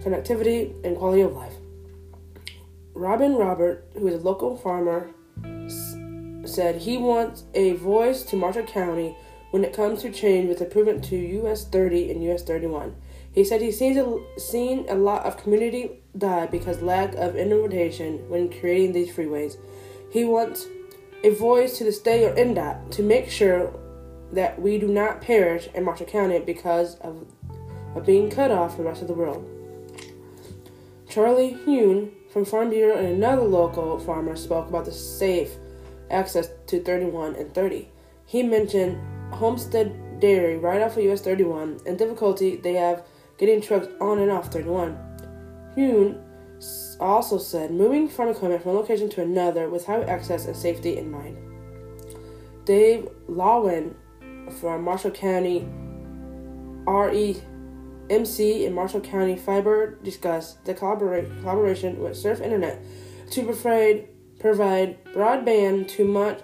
connectivity, 0.00 0.72
and 0.84 0.96
quality 0.96 1.22
of 1.22 1.32
life. 1.32 1.54
Robin 2.94 3.34
Robert, 3.34 3.84
who 3.94 4.06
is 4.06 4.14
a 4.14 4.24
local 4.24 4.56
farmer, 4.56 5.10
said 6.44 6.76
he 6.76 6.98
wants 6.98 7.42
a 7.52 7.72
voice 7.72 8.22
to 8.22 8.36
Marshall 8.36 8.62
County 8.62 9.16
when 9.54 9.62
it 9.62 9.72
comes 9.72 10.02
to 10.02 10.10
change 10.10 10.48
with 10.48 10.60
improvement 10.60 11.04
to 11.04 11.14
US 11.14 11.64
30 11.68 12.10
and 12.10 12.24
US 12.24 12.42
31. 12.42 12.92
He 13.30 13.44
said 13.44 13.62
he's 13.62 13.78
seen 13.78 13.96
a, 13.96 14.40
seen 14.40 14.84
a 14.88 14.96
lot 14.96 15.24
of 15.24 15.36
community 15.36 16.02
die 16.18 16.46
because 16.46 16.82
lack 16.82 17.14
of 17.14 17.36
innovation 17.36 18.28
when 18.28 18.50
creating 18.50 18.92
these 18.92 19.14
freeways. 19.14 19.56
He 20.10 20.24
wants 20.24 20.66
a 21.22 21.30
voice 21.30 21.78
to 21.78 21.84
the 21.84 21.92
state 21.92 22.24
or 22.24 22.34
INDOT 22.34 22.90
to 22.96 23.04
make 23.04 23.30
sure 23.30 23.72
that 24.32 24.60
we 24.60 24.76
do 24.76 24.88
not 24.88 25.20
perish 25.20 25.68
in 25.72 25.84
Marshall 25.84 26.06
County 26.06 26.40
because 26.40 26.96
of, 26.96 27.24
of 27.94 28.04
being 28.04 28.30
cut 28.30 28.50
off 28.50 28.74
from 28.74 28.82
the 28.82 28.90
rest 28.90 29.02
of 29.02 29.06
the 29.06 29.14
world. 29.14 29.48
Charlie 31.08 31.56
Hune 31.64 32.10
from 32.32 32.44
Farm 32.44 32.70
Bureau 32.70 32.96
and 32.96 33.06
another 33.06 33.42
local 33.42 34.00
farmer 34.00 34.34
spoke 34.34 34.68
about 34.68 34.84
the 34.84 34.90
safe 34.90 35.52
access 36.10 36.48
to 36.66 36.82
31 36.82 37.36
and 37.36 37.54
30. 37.54 37.88
He 38.26 38.42
mentioned 38.42 38.98
Homestead 39.34 40.20
Dairy 40.20 40.56
right 40.56 40.80
off 40.82 40.96
of 40.96 41.04
US 41.04 41.20
31 41.20 41.80
and 41.86 41.98
difficulty 41.98 42.56
they 42.56 42.74
have 42.74 43.04
getting 43.38 43.60
trucks 43.60 43.88
on 44.00 44.18
and 44.18 44.30
off 44.30 44.52
31. 44.52 44.96
Hune 45.76 46.20
also 47.00 47.38
said 47.38 47.70
moving 47.70 48.08
farm 48.08 48.30
equipment 48.30 48.62
from 48.62 48.72
one 48.72 48.80
location 48.80 49.08
to 49.10 49.22
another 49.22 49.68
with 49.68 49.86
high 49.86 50.02
access 50.02 50.46
and 50.46 50.56
safety 50.56 50.96
in 50.96 51.10
mind. 51.10 51.36
Dave 52.64 53.08
Lawin 53.28 53.94
from 54.60 54.82
Marshall 54.82 55.10
County 55.10 55.68
REMC 56.86 58.64
in 58.64 58.74
Marshall 58.74 59.00
County 59.00 59.36
Fiber 59.36 59.98
discussed 60.02 60.64
the 60.64 60.74
collabora- 60.74 61.40
collaboration 61.40 62.00
with 62.00 62.16
Surf 62.16 62.40
Internet 62.40 62.82
to 63.30 63.44
provide, 63.44 64.08
provide 64.38 65.02
broadband 65.06 65.88
to 65.88 66.04
much 66.04 66.40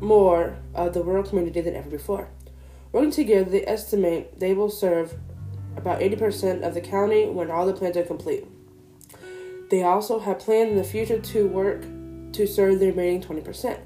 more 0.00 0.56
of 0.74 0.94
the 0.94 1.02
rural 1.02 1.24
community 1.24 1.60
than 1.60 1.76
ever 1.76 1.90
before. 1.90 2.28
Working 2.92 3.10
together, 3.10 3.50
they 3.50 3.66
estimate 3.66 4.38
they 4.40 4.54
will 4.54 4.70
serve 4.70 5.14
about 5.76 6.00
80% 6.00 6.62
of 6.62 6.74
the 6.74 6.80
county 6.80 7.26
when 7.26 7.50
all 7.50 7.66
the 7.66 7.72
plans 7.72 7.96
are 7.96 8.02
complete. 8.02 8.46
They 9.70 9.82
also 9.82 10.18
have 10.18 10.38
planned 10.38 10.70
in 10.70 10.76
the 10.76 10.84
future 10.84 11.18
to 11.18 11.46
work 11.46 11.82
to 12.32 12.46
serve 12.46 12.80
the 12.80 12.86
remaining 12.86 13.22
20%. 13.22 13.78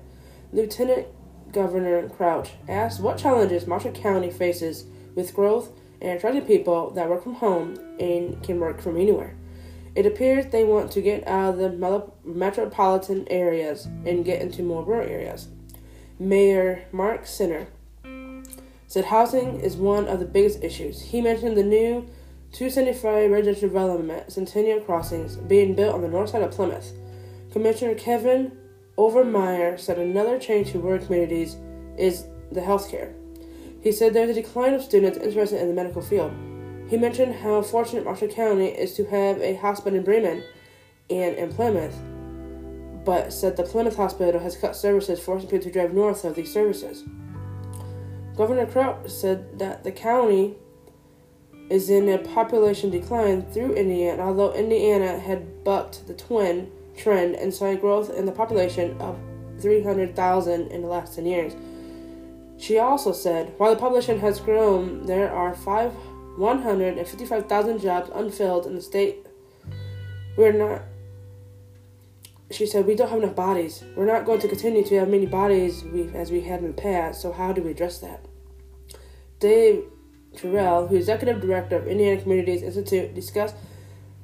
Lieutenant 0.53 1.07
Governor 1.53 2.09
Crouch 2.09 2.51
asked 2.69 3.01
what 3.01 3.19
challenges 3.19 3.67
Marshall 3.67 3.93
County 3.93 4.31
faces 4.31 4.85
with 5.15 5.35
growth 5.35 5.71
and 6.01 6.13
attracting 6.13 6.43
people 6.43 6.91
that 6.91 7.09
work 7.09 7.23
from 7.23 7.35
home 7.35 7.77
and 8.01 8.43
can 8.43 8.59
work 8.59 8.81
from 8.81 8.97
anywhere. 8.97 9.37
It 9.95 10.07
appears 10.07 10.47
they 10.47 10.65
want 10.65 10.91
to 10.93 11.03
get 11.03 11.27
out 11.27 11.55
of 11.55 11.59
the 11.59 12.11
metropolitan 12.25 13.27
areas 13.29 13.87
and 14.07 14.25
get 14.25 14.41
into 14.41 14.63
more 14.63 14.85
rural 14.85 15.09
areas. 15.09 15.49
Mayor 16.29 16.85
Mark 16.93 17.25
Senter 17.25 17.67
said 18.87 19.07
housing 19.07 19.59
is 19.61 19.77
one 19.77 20.07
of 20.07 20.21
the 20.21 20.27
biggest 20.27 20.63
issues. 20.63 21.01
He 21.01 21.21
mentioned 21.21 21.57
the 21.57 21.63
new 21.63 22.09
275 22.53 23.31
residential 23.31 23.69
development, 23.69 24.31
Centennial 24.31 24.81
Crossings, 24.81 25.37
being 25.37 25.75
built 25.75 25.95
on 25.95 26.03
the 26.03 26.09
north 26.09 26.31
side 26.31 26.43
of 26.43 26.51
Plymouth. 26.51 26.93
Commissioner 27.53 27.95
Kevin 27.95 28.53
Overmeyer 28.99 29.81
said 29.81 29.99
another 29.99 30.39
change 30.39 30.73
to 30.73 30.79
rural 30.79 31.05
communities 31.05 31.57
is 31.97 32.27
the 32.51 32.61
healthcare. 32.61 33.15
He 33.83 33.91
said 33.91 34.13
there's 34.13 34.37
a 34.37 34.43
decline 34.43 34.75
of 34.75 34.83
students 34.83 35.19
interested 35.19 35.61
in 35.61 35.69
the 35.69 35.75
medical 35.75 36.03
field. 36.03 36.33
He 36.89 36.99
mentioned 36.99 37.35
how 37.35 37.63
fortunate 37.63 38.05
Marshall 38.05 38.29
County 38.29 38.67
is 38.67 38.95
to 38.95 39.05
have 39.07 39.41
a 39.41 39.57
hospital 39.57 39.99
in 39.99 40.05
Bremen 40.05 40.45
and 41.09 41.35
in 41.37 41.51
Plymouth, 41.51 41.97
but 43.05 43.33
said 43.33 43.57
the 43.57 43.63
Plymouth 43.63 43.97
hospital 43.97 44.41
has 44.41 44.57
cut 44.57 44.77
services, 44.77 45.21
forcing 45.21 45.49
people 45.49 45.65
to 45.65 45.73
drive 45.73 45.93
north 45.93 46.25
of 46.25 46.35
these 46.35 46.53
services. 46.53 47.05
Governor 48.37 48.67
Crouch 48.67 49.11
said 49.11 49.59
that 49.59 49.85
the 49.85 49.93
county 49.93 50.57
is 51.69 51.91
in 51.91 52.09
a 52.09 52.19
population 52.19 52.91
decline 52.91 53.43
through 53.43 53.75
Indiana, 53.75 54.23
although 54.23 54.53
Indiana 54.53 55.19
had 55.19 55.65
bucked 55.65 56.07
the 56.07 56.15
twin 56.15 56.71
trend 56.97 57.35
and 57.37 57.53
saw 57.53 57.67
a 57.67 57.77
growth 57.77 58.11
in 58.11 58.27
the 58.27 58.33
population 58.33 58.97
of 59.01 59.19
300,000 59.61 60.69
in 60.69 60.83
the 60.83 60.89
last 60.89 61.15
10 61.15 61.27
years. 61.27 61.53
She 62.59 62.79
also 62.79 63.13
said, 63.13 63.55
while 63.57 63.75
the 63.75 63.81
population 63.81 64.21
has 64.21 64.41
grown, 64.41 65.07
there 65.07 65.33
are 65.33 65.55
five, 65.55 65.93
155,000 66.37 67.81
jobs 67.81 68.11
unfilled 68.15 68.67
in 68.67 68.75
the 68.75 68.83
state. 68.83 69.27
We're 70.37 70.53
not. 70.53 70.83
She 72.55 72.67
said, 72.67 72.87
We 72.87 72.95
don't 72.95 73.11
have 73.11 73.23
enough 73.23 73.37
bodies. 73.37 73.85
We're 73.97 74.07
not 74.07 74.25
going 74.25 74.41
to 74.41 74.49
continue 74.49 74.85
to 74.85 74.99
have 74.99 75.09
many 75.09 75.27
bodies 75.27 75.85
as 76.15 76.31
we 76.31 76.41
had 76.43 76.61
in 76.61 76.69
the 76.69 76.83
past, 76.83 77.21
so 77.21 77.33
how 77.33 77.53
do 77.53 77.63
we 77.63 77.71
address 77.71 77.99
that? 77.99 78.27
Dave 79.41 79.85
Terrell, 80.37 80.87
who 80.87 80.97
is 80.97 81.09
executive 81.09 81.41
director 81.41 81.77
of 81.77 81.87
Indiana 81.87 82.21
Communities 82.21 82.63
Institute, 82.63 83.15
discussed 83.15 83.57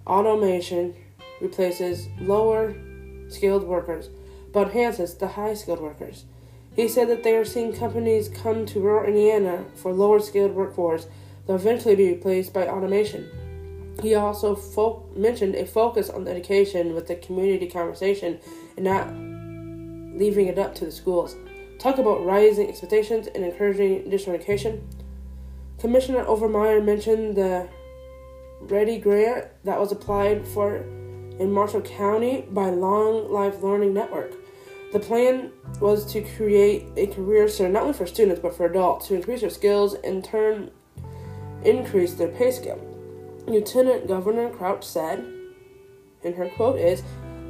automation 0.06 0.94
replaces 1.40 2.08
lower 2.20 2.74
skilled 3.28 3.64
workers 3.64 4.08
but 4.52 4.68
enhances 4.68 5.14
the 5.14 5.28
high 5.28 5.54
skilled 5.54 5.80
workers. 5.80 6.24
He 6.74 6.88
said 6.88 7.08
that 7.08 7.22
they 7.22 7.36
are 7.36 7.44
seeing 7.44 7.72
companies 7.72 8.28
come 8.28 8.66
to 8.66 8.80
rural 8.80 9.06
Indiana 9.06 9.64
for 9.74 9.92
lower 9.92 10.20
skilled 10.20 10.52
workforce 10.52 11.04
that 11.04 11.52
will 11.52 11.54
eventually 11.56 11.96
be 11.96 12.08
replaced 12.10 12.52
by 12.52 12.68
automation. 12.68 13.28
He 14.02 14.14
also 14.14 14.54
fo- 14.54 15.04
mentioned 15.16 15.54
a 15.56 15.66
focus 15.66 16.08
on 16.08 16.28
education 16.28 16.94
with 16.94 17.08
the 17.08 17.16
community 17.16 17.66
conversation 17.66 18.38
and 18.76 18.84
not 18.84 19.08
leaving 20.18 20.46
it 20.46 20.58
up 20.58 20.74
to 20.76 20.84
the 20.84 20.92
schools. 20.92 21.36
Talk 21.78 21.98
about 21.98 22.24
rising 22.24 22.68
expectations 22.68 23.28
and 23.34 23.44
encouraging 23.44 24.06
additional 24.06 24.36
education. 24.36 24.88
Commissioner 25.78 26.24
Overmeyer 26.24 26.84
mentioned 26.84 27.36
the 27.36 27.68
READI 28.62 29.00
grant 29.00 29.46
that 29.64 29.78
was 29.78 29.92
applied 29.92 30.46
for 30.46 30.76
in 31.38 31.52
Marshall 31.52 31.82
County 31.82 32.44
by 32.50 32.70
Long 32.70 33.30
Life 33.30 33.62
Learning 33.62 33.94
Network. 33.94 34.32
The 34.92 34.98
plan 34.98 35.52
was 35.80 36.10
to 36.12 36.22
create 36.22 36.86
a 36.96 37.06
career 37.08 37.48
center 37.48 37.70
not 37.70 37.82
only 37.82 37.94
for 37.94 38.06
students 38.06 38.40
but 38.40 38.56
for 38.56 38.66
adults 38.66 39.08
to 39.08 39.14
increase 39.14 39.42
their 39.42 39.50
skills 39.50 39.94
and 39.94 40.24
turn 40.24 40.70
increase 41.62 42.14
their 42.14 42.28
pay 42.28 42.50
scale. 42.50 42.87
Lieutenant 43.50 44.06
Governor 44.06 44.50
Crouch 44.50 44.84
said, 44.84 45.24
and 46.24 46.34
her 46.34 46.48
quote 46.50 46.78
is, 46.78 47.02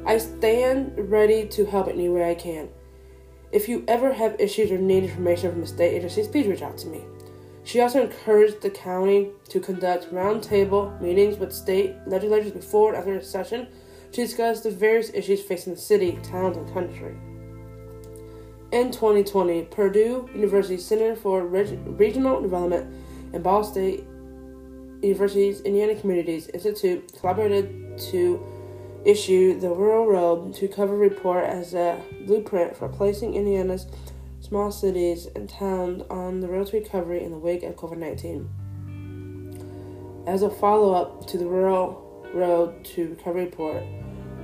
I 0.05 0.17
stand 0.17 0.93
ready 1.09 1.45
to 1.47 1.65
help 1.65 1.87
any 1.87 2.09
way 2.09 2.29
I 2.29 2.35
can. 2.35 2.69
If 3.51 3.67
you 3.67 3.83
ever 3.87 4.13
have 4.13 4.39
issues 4.39 4.71
or 4.71 4.77
need 4.77 5.03
information 5.03 5.51
from 5.51 5.61
the 5.61 5.67
state 5.67 5.95
agencies, 5.95 6.27
please 6.27 6.47
reach 6.47 6.61
out 6.61 6.77
to 6.79 6.87
me. 6.87 7.03
She 7.63 7.81
also 7.81 8.03
encouraged 8.03 8.61
the 8.61 8.69
county 8.69 9.29
to 9.49 9.59
conduct 9.59 10.13
roundtable 10.13 10.99
meetings 11.01 11.37
with 11.37 11.51
state 11.51 11.95
legislators 12.07 12.51
before 12.51 12.89
and 12.89 12.97
after 12.97 13.19
the 13.19 13.25
session 13.25 13.67
to 14.11 14.21
discuss 14.21 14.61
the 14.61 14.71
various 14.71 15.11
issues 15.13 15.41
facing 15.41 15.73
the 15.75 15.79
city, 15.79 16.17
towns, 16.23 16.57
and 16.57 16.71
country. 16.73 17.15
In 18.71 18.91
2020, 18.91 19.63
Purdue 19.63 20.29
University 20.33 20.77
Center 20.77 21.15
for 21.15 21.45
Reg- 21.45 21.79
Regional 21.99 22.41
Development 22.41 22.93
and 23.33 23.43
Ball 23.43 23.63
State 23.63 24.05
University's 25.01 25.61
Indiana 25.61 25.95
Communities 25.95 26.47
Institute 26.47 27.11
collaborated 27.19 27.97
to 28.11 28.45
issue 29.05 29.59
the 29.59 29.69
Rural 29.69 30.07
Road 30.07 30.53
to 30.55 30.67
Recovery 30.67 31.09
report 31.09 31.45
as 31.45 31.73
a 31.73 32.01
blueprint 32.25 32.75
for 32.75 32.89
placing 32.89 33.33
Indiana's 33.35 33.87
small 34.41 34.71
cities 34.71 35.27
and 35.35 35.47
towns 35.49 36.03
on 36.09 36.39
the 36.41 36.47
road 36.47 36.67
to 36.67 36.77
recovery 36.77 37.23
in 37.23 37.31
the 37.31 37.37
wake 37.37 37.63
of 37.63 37.75
COVID 37.75 37.97
19. 37.97 38.49
As 40.27 40.41
a 40.41 40.49
follow 40.49 40.93
up 40.93 41.27
to 41.27 41.37
the 41.37 41.45
Rural 41.47 42.27
Road 42.33 42.83
to 42.85 43.09
Recovery 43.09 43.45
report, 43.45 43.83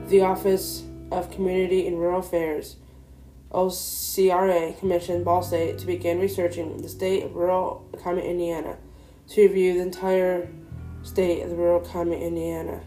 the 0.08 0.22
Office 0.22 0.84
of 1.12 1.32
Community 1.32 1.88
and 1.88 2.00
Rural 2.00 2.20
Affairs 2.20 2.78
OCRA 3.52 4.78
commissioned 4.80 5.26
Ball 5.26 5.42
State 5.42 5.78
to 5.80 5.86
begin 5.86 6.20
researching 6.20 6.78
the 6.82 6.90
state 6.90 7.24
of 7.24 7.36
rural 7.36 7.88
economy 7.94 8.24
in 8.26 8.32
Indiana 8.32 8.78
to 9.30 9.42
review 9.42 9.74
the 9.74 9.82
entire 9.82 10.48
state 11.04 11.44
of 11.44 11.50
the 11.50 11.56
rural 11.56 11.84
economy 11.84 12.18
in 12.18 12.24
Indiana. 12.24 12.84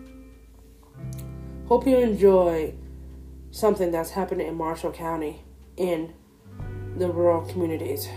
Hope 1.67 1.87
you 1.87 1.99
enjoy 1.99 2.75
something 3.51 3.91
that's 3.91 4.11
happening 4.11 4.47
in 4.47 4.57
Marshall 4.57 4.93
County 4.93 5.45
in 5.77 6.15
the 6.97 7.09
rural 7.09 7.43
communities. 7.43 8.09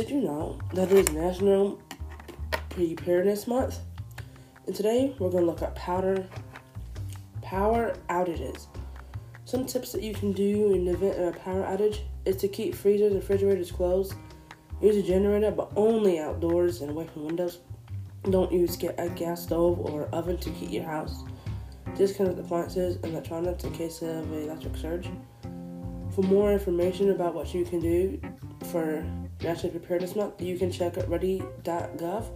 Did 0.00 0.08
you 0.08 0.22
know 0.22 0.58
that 0.72 0.90
it 0.90 1.10
is 1.10 1.14
National 1.14 1.78
Preparedness 2.70 3.46
Month? 3.46 3.80
And 4.66 4.74
today 4.74 5.14
we're 5.18 5.28
going 5.28 5.44
to 5.44 5.50
look 5.50 5.60
at 5.60 5.74
powder 5.74 6.26
power 7.42 7.94
outages. 8.08 8.64
Some 9.44 9.66
tips 9.66 9.92
that 9.92 10.02
you 10.02 10.14
can 10.14 10.32
do 10.32 10.72
in 10.72 10.86
the 10.86 10.92
event 10.92 11.18
of 11.18 11.36
a 11.36 11.38
power 11.40 11.64
outage 11.64 11.98
is 12.24 12.36
to 12.36 12.48
keep 12.48 12.74
freezers 12.74 13.12
and 13.12 13.20
refrigerators 13.20 13.70
closed. 13.70 14.14
Use 14.80 14.96
a 14.96 15.02
generator, 15.02 15.50
but 15.50 15.70
only 15.76 16.18
outdoors 16.18 16.80
and 16.80 16.92
away 16.92 17.06
from 17.12 17.26
windows. 17.26 17.58
Don't 18.22 18.50
use 18.50 18.82
a 18.82 19.10
gas 19.10 19.42
stove 19.42 19.80
or 19.80 20.06
oven 20.14 20.38
to 20.38 20.50
heat 20.50 20.70
your 20.70 20.84
house. 20.84 21.24
Disconnect 21.94 22.38
appliances 22.38 22.96
and 23.02 23.12
electronics 23.12 23.64
in 23.64 23.72
case 23.74 24.00
of 24.00 24.08
an 24.32 24.44
electric 24.44 24.78
surge. 24.78 25.10
For 26.14 26.22
more 26.22 26.54
information 26.54 27.10
about 27.10 27.34
what 27.34 27.52
you 27.52 27.66
can 27.66 27.80
do 27.80 28.18
for 28.70 29.04
National 29.42 29.70
Preparedness 29.70 30.16
Month, 30.16 30.42
you 30.42 30.58
can 30.58 30.70
check 30.70 30.98
out 30.98 31.08
ready.gov 31.08 32.26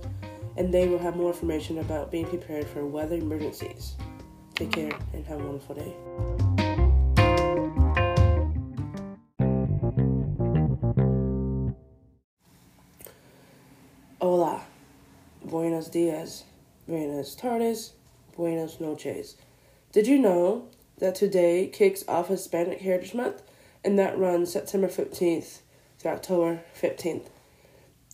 and 0.56 0.72
they 0.72 0.88
will 0.88 0.98
have 0.98 1.16
more 1.16 1.32
information 1.32 1.78
about 1.78 2.10
being 2.10 2.26
prepared 2.26 2.66
for 2.66 2.86
weather 2.86 3.16
emergencies. 3.16 3.94
Take 4.54 4.72
care 4.72 4.92
and 5.12 5.26
have 5.26 5.40
a 5.40 5.44
wonderful 5.44 5.74
day. 5.74 5.94
Hola, 14.20 14.62
buenos 15.44 15.88
dias, 15.90 16.44
buenas 16.88 17.34
tardes, 17.34 17.92
buenos 18.34 18.80
noches. 18.80 19.36
Did 19.92 20.06
you 20.06 20.16
know 20.18 20.68
that 20.98 21.14
today 21.14 21.66
kicks 21.66 22.02
off 22.08 22.28
Hispanic 22.28 22.80
Heritage 22.80 23.12
Month 23.12 23.42
and 23.84 23.98
that 23.98 24.16
runs 24.18 24.50
September 24.50 24.88
15th 24.88 25.58
to 26.04 26.10
October 26.10 26.60
15th? 26.80 27.28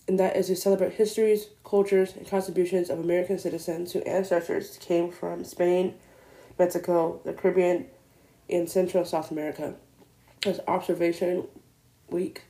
And 0.09 0.18
that 0.18 0.36
is 0.36 0.47
to 0.47 0.57
celebrate 0.57 0.95
histories, 0.95 1.47
cultures, 1.64 2.14
and 2.16 2.26
contributions 2.26 2.88
of 2.88 2.99
American 2.99 3.38
citizens 3.38 3.93
whose 3.93 4.03
ancestors 4.05 4.78
came 4.80 5.11
from 5.11 5.45
Spain, 5.45 5.95
Mexico, 6.59 7.20
the 7.24 7.32
Caribbean, 7.32 7.86
and 8.49 8.68
Central 8.68 9.05
South 9.05 9.30
America. 9.30 9.74
This 10.43 10.61
observation 10.66 11.47
week 12.09 12.43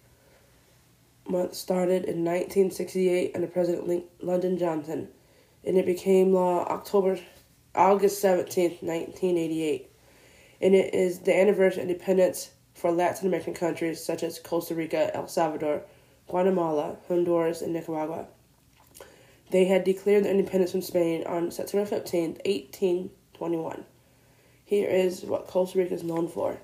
month 1.29 1.55
started 1.55 2.05
in 2.05 2.25
1968 2.25 3.33
under 3.35 3.47
President 3.47 4.05
Lyndon 4.23 4.59
Johnson, 4.59 5.09
and 5.65 5.77
it 5.77 5.87
became 5.87 6.33
law 6.33 6.65
October, 6.67 7.19
August 7.75 8.23
17th, 8.23 8.83
1988. 8.83 9.91
And 10.63 10.75
it 10.75 10.95
is 10.95 11.21
the 11.21 11.37
anniversary 11.37 11.83
of 11.83 11.89
independence 11.89 12.51
for 12.81 12.91
Latin 12.91 13.29
American 13.29 13.53
countries 13.53 14.03
such 14.03 14.23
as 14.23 14.39
Costa 14.39 14.75
Rica, 14.75 15.15
El 15.15 15.29
Salvador, 15.29 15.83
Guatemala, 16.27 16.97
Honduras, 17.09 17.61
and 17.61 17.75
Nicaragua. 17.75 18.27
They 19.51 19.67
had 19.67 19.85
declared 19.85 20.25
their 20.25 20.31
independence 20.31 20.71
from 20.73 20.81
Spain 20.81 21.25
on 21.27 21.51
September 21.51 21.85
15th, 21.85 22.39
1821. 22.47 23.85
Here 24.65 24.89
is 24.89 25.25
what 25.25 25.47
Costa 25.47 25.79
Rica 25.79 25.93
is 25.93 26.03
known 26.03 26.29
for. 26.29 26.59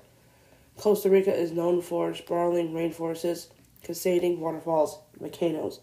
Costa 0.77 1.09
Rica 1.09 1.33
is 1.33 1.51
known 1.51 1.81
for 1.81 2.15
sprawling 2.15 2.73
rainforests, 2.73 3.47
cascading 3.83 4.39
waterfalls, 4.39 4.99
volcanoes. 5.19 5.81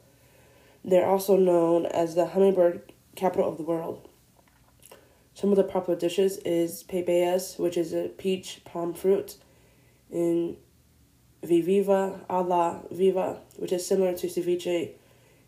They're 0.85 1.07
also 1.07 1.37
known 1.37 1.87
as 1.87 2.14
the 2.14 2.26
hummingbird 2.26 2.93
capital 3.14 3.49
of 3.49 3.59
the 3.59 3.62
world. 3.62 4.09
Some 5.35 5.51
of 5.51 5.57
the 5.57 5.64
popular 5.64 5.99
dishes 5.99 6.39
is 6.39 6.82
pepayas, 6.85 7.59
which 7.59 7.76
is 7.76 7.93
a 7.93 8.09
peach 8.09 8.62
palm 8.64 8.95
fruit, 8.95 9.37
and 10.15 10.57
viviva 11.43 12.21
a 12.31 12.41
la 12.41 12.79
viva, 12.91 13.41
which 13.57 13.73
is 13.73 13.87
similar 13.87 14.15
to 14.15 14.29
ceviche, 14.29 14.93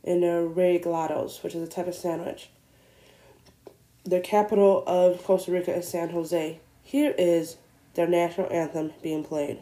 and 0.05 0.23
arreglados, 0.23 1.43
which 1.43 1.55
is 1.55 1.63
a 1.63 1.71
type 1.71 1.87
of 1.87 1.95
sandwich. 1.95 2.51
The 4.05 4.21
capital 4.21 4.85
of 4.87 5.25
Costa 5.25 5.51
Rica 5.51 5.75
is 5.75 5.89
San 5.89 6.11
Jose. 6.11 6.61
Here 6.83 7.15
is 7.17 7.57
their 7.95 8.07
national 8.07 8.53
anthem 8.53 8.93
being 9.03 9.25
played. 9.25 9.59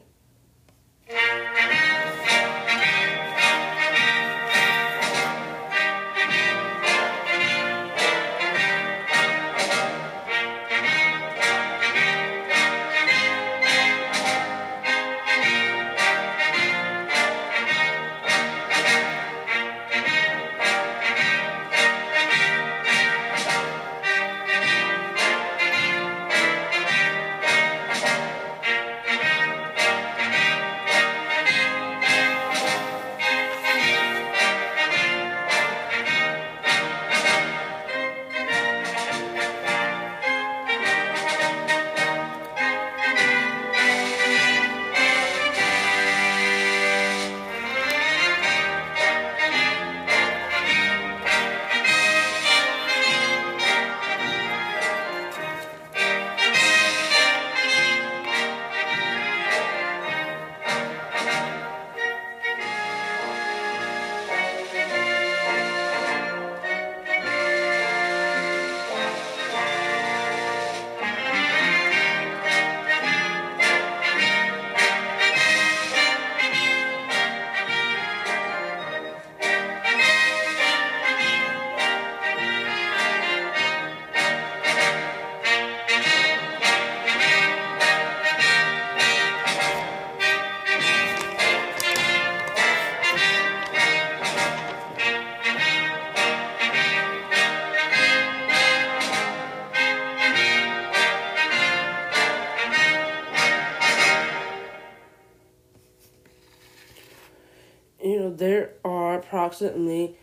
Approximately 109.55 110.17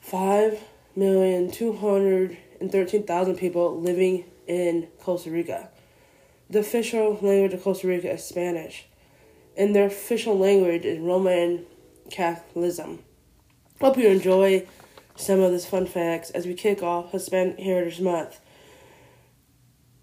five 0.00 0.60
million 0.94 1.50
two 1.50 1.72
hundred 1.72 2.36
and 2.60 2.70
thirteen 2.70 3.04
thousand 3.04 3.36
people 3.36 3.80
living 3.80 4.24
in 4.46 4.88
Costa 5.00 5.30
Rica. 5.30 5.70
The 6.50 6.58
official 6.58 7.18
language 7.22 7.54
of 7.54 7.62
Costa 7.62 7.86
Rica 7.86 8.12
is 8.12 8.24
Spanish, 8.24 8.84
and 9.56 9.74
their 9.74 9.86
official 9.86 10.36
language 10.36 10.84
is 10.84 10.98
Roman 10.98 11.64
Catholicism. 12.10 12.98
Hope 13.80 13.96
you 13.96 14.08
enjoy 14.08 14.66
some 15.16 15.40
of 15.40 15.52
these 15.52 15.66
fun 15.66 15.86
facts 15.86 16.30
as 16.30 16.46
we 16.46 16.54
kick 16.54 16.82
off 16.82 17.12
Hispanic 17.12 17.58
Heritage 17.58 18.00
Month. 18.00 18.40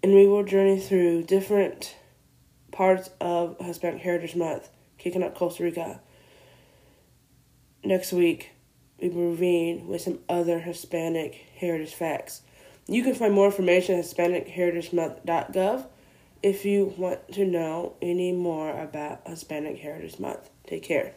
And 0.02 0.14
we 0.14 0.26
will 0.26 0.44
journey 0.44 0.78
through 0.78 1.24
different 1.24 1.96
parts 2.70 3.10
of 3.20 3.56
Hispanic 3.60 4.00
Heritage 4.02 4.36
Month, 4.36 4.70
kicking 4.96 5.22
up 5.22 5.34
Costa 5.34 5.64
Rica. 5.64 6.00
Next 7.84 8.12
week, 8.12 8.50
we 9.00 9.08
reconvene 9.08 9.86
with 9.86 10.02
some 10.02 10.18
other 10.28 10.58
Hispanic 10.58 11.34
heritage 11.56 11.94
facts. 11.94 12.42
You 12.86 13.02
can 13.02 13.14
find 13.14 13.34
more 13.34 13.46
information 13.46 13.98
at 13.98 14.04
HispanicHeritageMonth.gov 14.04 15.86
if 16.42 16.64
you 16.64 16.94
want 16.96 17.32
to 17.32 17.44
know 17.44 17.94
any 18.00 18.32
more 18.32 18.70
about 18.80 19.26
Hispanic 19.26 19.78
Heritage 19.78 20.18
Month. 20.18 20.50
Take 20.66 20.84
care. 20.84 21.14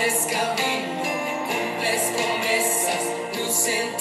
Abres 0.00 0.26
camino, 0.30 1.02
cumples 1.46 2.02
promesas, 2.16 3.02
luz 3.36 3.66
en 3.68 3.99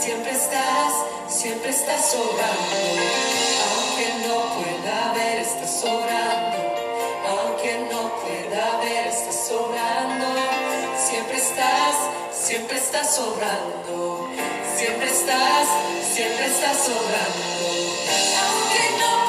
siempre 0.00 0.30
estás, 0.32 0.92
siempre 1.28 1.70
estás 1.70 2.10
sobrando. 2.10 2.76
Aunque 3.66 4.06
no 4.26 4.36
pueda 4.54 5.12
ver, 5.14 5.40
estás 5.40 5.80
sobrando. 5.80 6.58
Aunque 7.28 7.88
no 7.90 8.14
pueda 8.22 8.78
ver, 8.78 9.06
estás 9.08 9.48
sobrando. 9.48 10.26
Siempre 10.96 11.36
estás, 11.38 11.94
siempre 12.32 12.76
estás 12.76 13.16
sobrando. 13.16 14.28
Siempre 14.76 15.06
estás, 15.06 15.68
siempre 16.14 16.46
estás 16.46 16.76
sobrando. 16.76 17.64
Aunque 18.42 18.90
no 19.00 19.23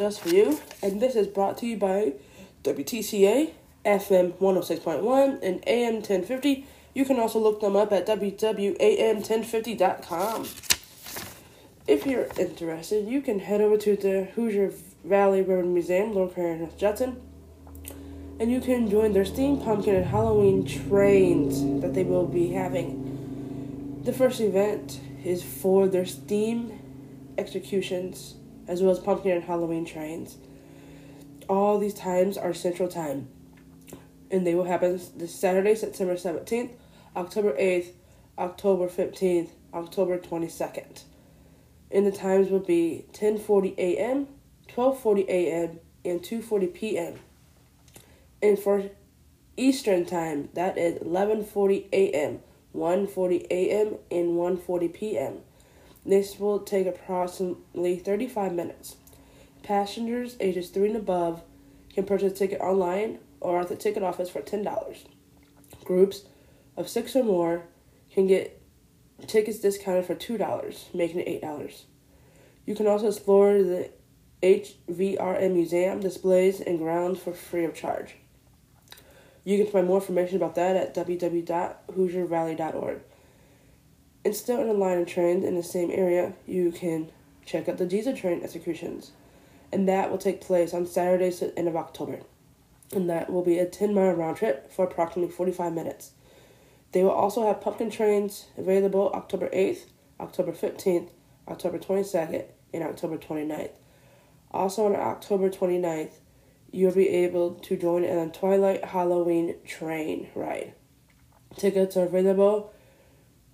just 0.00 0.20
for 0.22 0.30
you, 0.30 0.58
and 0.82 1.00
this 1.02 1.14
is 1.14 1.26
brought 1.26 1.58
to 1.58 1.66
you 1.66 1.76
by 1.76 2.14
WTCA, 2.64 3.50
FM 3.84 4.32
106.1, 4.32 5.42
and 5.42 5.62
AM 5.66 5.96
1050. 5.96 6.66
You 6.94 7.04
can 7.04 7.20
also 7.20 7.38
look 7.38 7.60
them 7.60 7.76
up 7.76 7.92
at 7.92 8.06
wwam1050.com. 8.06 10.48
If 11.86 12.06
you're 12.06 12.28
interested, 12.38 13.08
you 13.08 13.20
can 13.20 13.40
head 13.40 13.60
over 13.60 13.76
to 13.76 13.94
the 13.94 14.24
Hoosier 14.34 14.72
Valley 15.04 15.42
Railroad 15.42 15.66
Museum, 15.66 16.12
in 16.12 16.14
North 16.14 16.78
Judson, 16.78 17.20
and 18.40 18.50
you 18.50 18.62
can 18.62 18.88
join 18.88 19.12
their 19.12 19.26
steam 19.26 19.60
pumpkin 19.60 19.96
and 19.96 20.06
Halloween 20.06 20.64
trains 20.64 21.82
that 21.82 21.92
they 21.92 22.04
will 22.04 22.26
be 22.26 22.52
having. 22.52 24.00
The 24.04 24.14
first 24.14 24.40
event 24.40 24.98
is 25.22 25.42
for 25.42 25.88
their 25.88 26.06
steam 26.06 26.80
executions 27.36 28.36
as 28.70 28.80
well 28.80 28.92
as 28.92 29.00
pumpkin 29.00 29.32
and 29.32 29.42
Halloween 29.42 29.84
trains. 29.84 30.36
All 31.48 31.80
these 31.80 31.92
times 31.92 32.38
are 32.38 32.54
Central 32.54 32.88
Time, 32.88 33.28
and 34.30 34.46
they 34.46 34.54
will 34.54 34.64
happen 34.64 35.00
this 35.16 35.34
Saturday, 35.34 35.74
September 35.74 36.14
17th, 36.14 36.76
October 37.16 37.52
8th, 37.54 37.88
October 38.38 38.86
15th, 38.86 39.48
October 39.74 40.18
22nd. 40.18 41.02
And 41.90 42.06
the 42.06 42.12
times 42.12 42.48
will 42.48 42.60
be 42.60 43.06
10:40 43.12 43.74
a.m., 43.76 44.28
12:40 44.68 45.28
a.m., 45.28 45.80
and 46.04 46.22
2:40 46.22 46.72
p.m. 46.72 47.14
And 48.40 48.56
for 48.56 48.84
Eastern 49.56 50.06
Time, 50.06 50.48
that 50.54 50.78
is 50.78 51.00
11:40 51.02 51.88
a.m., 51.92 52.38
1:40 52.76 53.46
a.m., 53.50 53.96
and 54.12 54.28
1:40 54.36 54.94
p.m. 54.94 55.40
This 56.04 56.38
will 56.38 56.60
take 56.60 56.86
approximately 56.86 57.96
35 57.96 58.54
minutes. 58.54 58.96
Passengers 59.62 60.36
ages 60.40 60.70
3 60.70 60.88
and 60.88 60.96
above 60.96 61.42
can 61.92 62.04
purchase 62.04 62.32
a 62.32 62.34
ticket 62.34 62.60
online 62.60 63.18
or 63.40 63.60
at 63.60 63.68
the 63.68 63.76
ticket 63.76 64.02
office 64.02 64.30
for 64.30 64.40
$10. 64.40 65.04
Groups 65.84 66.24
of 66.76 66.88
6 66.88 67.16
or 67.16 67.24
more 67.24 67.64
can 68.10 68.26
get 68.26 68.60
tickets 69.26 69.58
discounted 69.58 70.06
for 70.06 70.14
$2, 70.14 70.94
making 70.94 71.20
it 71.20 71.42
$8. 71.42 71.82
You 72.66 72.74
can 72.74 72.86
also 72.86 73.08
explore 73.08 73.62
the 73.62 73.90
HVRM 74.42 75.52
Museum 75.52 76.00
displays 76.00 76.60
and 76.60 76.78
grounds 76.78 77.20
for 77.20 77.32
free 77.32 77.64
of 77.64 77.74
charge. 77.74 78.16
You 79.44 79.62
can 79.62 79.72
find 79.72 79.86
more 79.86 80.00
information 80.00 80.36
about 80.36 80.54
that 80.54 80.76
at 80.76 80.94
www.hoosiervalley.org. 80.94 83.00
Still 84.32 84.60
in 84.60 84.68
the 84.68 84.74
line 84.74 84.98
of 84.98 85.08
trains 85.08 85.44
in 85.44 85.54
the 85.54 85.62
same 85.62 85.90
area, 85.90 86.34
you 86.46 86.72
can 86.72 87.10
check 87.46 87.68
out 87.68 87.78
the 87.78 87.86
diesel 87.86 88.16
train 88.16 88.42
executions. 88.42 89.12
And 89.72 89.88
that 89.88 90.10
will 90.10 90.18
take 90.18 90.40
place 90.40 90.74
on 90.74 90.86
Saturday 90.86 91.30
the 91.30 91.56
end 91.58 91.68
of 91.68 91.76
October. 91.76 92.20
And 92.92 93.08
that 93.08 93.30
will 93.30 93.42
be 93.42 93.58
a 93.58 93.66
10 93.66 93.94
mile 93.94 94.12
round 94.12 94.36
trip 94.36 94.70
for 94.72 94.84
approximately 94.84 95.32
45 95.32 95.72
minutes. 95.72 96.12
They 96.92 97.02
will 97.02 97.10
also 97.10 97.46
have 97.46 97.60
pumpkin 97.60 97.90
trains 97.90 98.46
available 98.58 99.10
October 99.14 99.48
8th, 99.50 99.86
October 100.18 100.52
15th, 100.52 101.10
October 101.48 101.78
22nd, 101.78 102.44
and 102.74 102.82
October 102.82 103.16
29th. 103.16 103.70
Also 104.50 104.86
on 104.86 104.96
October 104.96 105.48
29th, 105.48 106.14
you'll 106.72 106.92
be 106.92 107.08
able 107.08 107.54
to 107.54 107.76
join 107.76 108.04
in 108.04 108.18
a 108.18 108.28
Twilight 108.28 108.84
Halloween 108.86 109.56
train 109.64 110.28
ride. 110.34 110.74
Tickets 111.56 111.96
are 111.96 112.04
available 112.04 112.72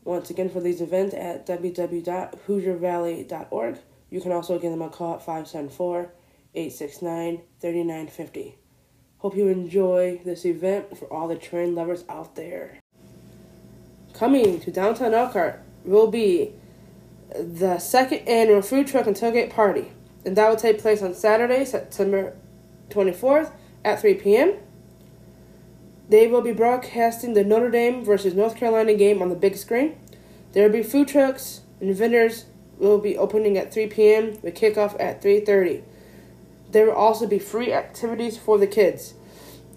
once 0.06 0.30
again 0.30 0.48
for 0.48 0.60
these 0.60 0.80
events 0.80 1.14
at 1.14 1.44
www.hoosiervalley.org. 1.46 3.78
You 4.08 4.20
can 4.20 4.30
also 4.32 4.58
give 4.58 4.70
them 4.70 4.82
a 4.82 4.88
call 4.88 5.14
at 5.14 5.20
574 5.20 6.12
869 6.54 7.42
3950. 7.60 8.58
Hope 9.18 9.36
you 9.36 9.48
enjoy 9.48 10.20
this 10.24 10.46
event 10.46 10.96
for 10.96 11.12
all 11.12 11.26
the 11.26 11.34
train 11.36 11.74
lovers 11.74 12.04
out 12.08 12.36
there. 12.36 12.78
Coming 14.14 14.60
to 14.60 14.70
downtown 14.70 15.12
Elkhart 15.12 15.60
will 15.84 16.06
be 16.06 16.52
the 17.34 17.78
second 17.78 18.18
annual 18.28 18.62
food 18.62 18.86
truck 18.86 19.06
and 19.06 19.16
tailgate 19.16 19.50
party, 19.50 19.90
and 20.24 20.36
that 20.36 20.48
will 20.48 20.56
take 20.56 20.80
place 20.80 21.02
on 21.02 21.12
Saturday, 21.14 21.64
September 21.64 22.36
24th 22.90 23.52
at 23.84 24.00
3 24.00 24.14
p.m. 24.14 24.54
They 26.08 26.28
will 26.28 26.40
be 26.40 26.52
broadcasting 26.52 27.34
the 27.34 27.44
Notre 27.44 27.70
Dame 27.70 28.04
versus 28.04 28.34
North 28.34 28.56
Carolina 28.56 28.94
game 28.94 29.20
on 29.20 29.28
the 29.28 29.34
big 29.34 29.56
screen. 29.56 29.96
There 30.52 30.64
will 30.64 30.72
be 30.72 30.82
food 30.82 31.08
trucks 31.08 31.62
and 31.80 31.94
vendors 31.94 32.46
will 32.78 32.98
be 32.98 33.18
opening 33.18 33.58
at 33.58 33.72
3 33.72 33.88
p.m. 33.88 34.38
with 34.42 34.54
kickoff 34.54 34.98
at 35.00 35.22
3:30. 35.22 35.82
There 36.70 36.86
will 36.86 36.94
also 36.94 37.26
be 37.26 37.38
free 37.38 37.72
activities 37.72 38.38
for 38.38 38.58
the 38.58 38.66
kids. 38.66 39.14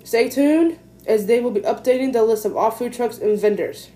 Stay 0.03 0.29
tuned 0.29 0.79
as 1.07 1.25
they 1.25 1.39
will 1.39 1.51
be 1.51 1.61
updating 1.61 2.13
the 2.13 2.23
list 2.23 2.45
of 2.45 2.55
all 2.55 2.71
food 2.71 2.93
trucks 2.93 3.17
and 3.17 3.39
vendors. 3.39 3.89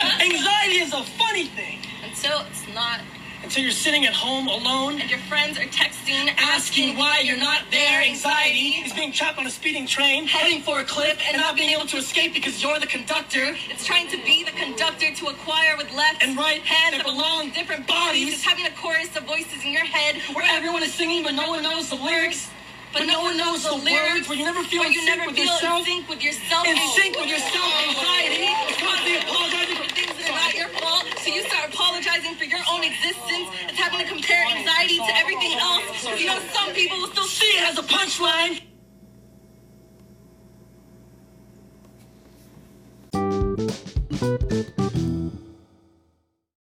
Anxiety 0.00 0.78
is 0.78 0.92
a 0.92 1.02
funny 1.02 1.44
thing. 1.44 1.78
Until 2.04 2.40
it's 2.50 2.66
not. 2.74 3.00
Until 3.48 3.62
you're 3.62 3.72
sitting 3.72 4.04
at 4.04 4.12
home 4.12 4.46
alone 4.46 5.00
And 5.00 5.08
your 5.08 5.20
friends 5.20 5.56
are 5.58 5.64
texting, 5.72 6.28
asking 6.36 6.98
why 6.98 7.20
you're 7.24 7.38
not 7.40 7.62
there. 7.70 8.02
Anxiety 8.02 8.84
is 8.84 8.92
being 8.92 9.10
trapped 9.10 9.38
on 9.38 9.46
a 9.46 9.50
speeding 9.50 9.86
train, 9.86 10.26
heading 10.26 10.60
for 10.60 10.80
a 10.80 10.84
cliff, 10.84 11.16
and 11.26 11.40
not 11.40 11.56
being 11.56 11.70
able 11.70 11.86
to 11.86 11.96
escape 11.96 12.34
because 12.34 12.62
you're 12.62 12.78
the 12.78 12.86
conductor. 12.86 13.56
It's 13.70 13.86
trying 13.86 14.08
to 14.10 14.18
be 14.18 14.44
the 14.44 14.50
conductor 14.52 15.14
to 15.14 15.26
acquire 15.28 15.78
with 15.78 15.90
left 15.94 16.22
And 16.22 16.36
right 16.36 16.60
hand 16.60 16.92
that 16.94 17.04
but 17.06 17.12
belong 17.16 17.48
different 17.52 17.86
bodies. 17.86 18.34
It's 18.34 18.44
having 18.44 18.66
a 18.66 18.70
chorus 18.76 19.16
of 19.16 19.24
voices 19.24 19.64
in 19.64 19.72
your 19.72 19.86
head 19.86 20.20
Where 20.36 20.44
everyone 20.44 20.82
is 20.82 20.92
singing, 20.92 21.22
but 21.22 21.32
no 21.32 21.48
one 21.48 21.62
knows 21.62 21.88
the 21.88 21.96
lyrics. 21.96 22.50
but 22.92 23.06
no 23.06 23.22
one 23.22 23.38
knows 23.38 23.64
the 23.64 23.72
lyrics. 23.80 24.28
Where 24.28 24.36
you 24.36 24.44
never 24.44 24.62
feel 24.62 24.82
in 24.84 24.92
you 24.92 25.00
sync 25.00 25.16
never 25.16 25.30
with 25.30 25.36
feel 25.40 25.46
yourself. 25.46 25.80
in 25.80 25.84
sync 25.86 26.08
with 26.10 26.22
yourself. 26.22 26.66
In 26.68 26.76
sync 26.96 27.16
with 27.16 27.28
yourself. 27.32 27.72
Anxiety 27.96 28.44
is 28.44 28.76
constantly 28.76 29.16
apologizing 29.24 29.76
for 29.80 29.88
things 29.96 30.12
that 30.20 30.28
are 30.28 30.36
not 30.36 30.52
fault. 30.68 31.06
So 31.18 31.30
you 31.30 31.42
start 31.42 31.72
apologizing 31.72 32.34
for 32.36 32.44
your 32.44 32.60
own 32.70 32.84
existence. 32.84 33.48
It's 33.68 33.78
having 33.78 34.00
to 34.00 34.06
compare 34.06 34.44
anxiety 34.46 34.98
to 34.98 35.16
everything 35.16 35.52
else. 35.58 36.20
You 36.20 36.26
know, 36.26 36.38
some 36.52 36.72
people 36.74 36.98
will 36.98 37.08
still 37.08 37.24
see 37.24 37.46
it 37.46 37.68
as 37.68 37.78
a 37.78 37.82
punchline. 37.82 38.62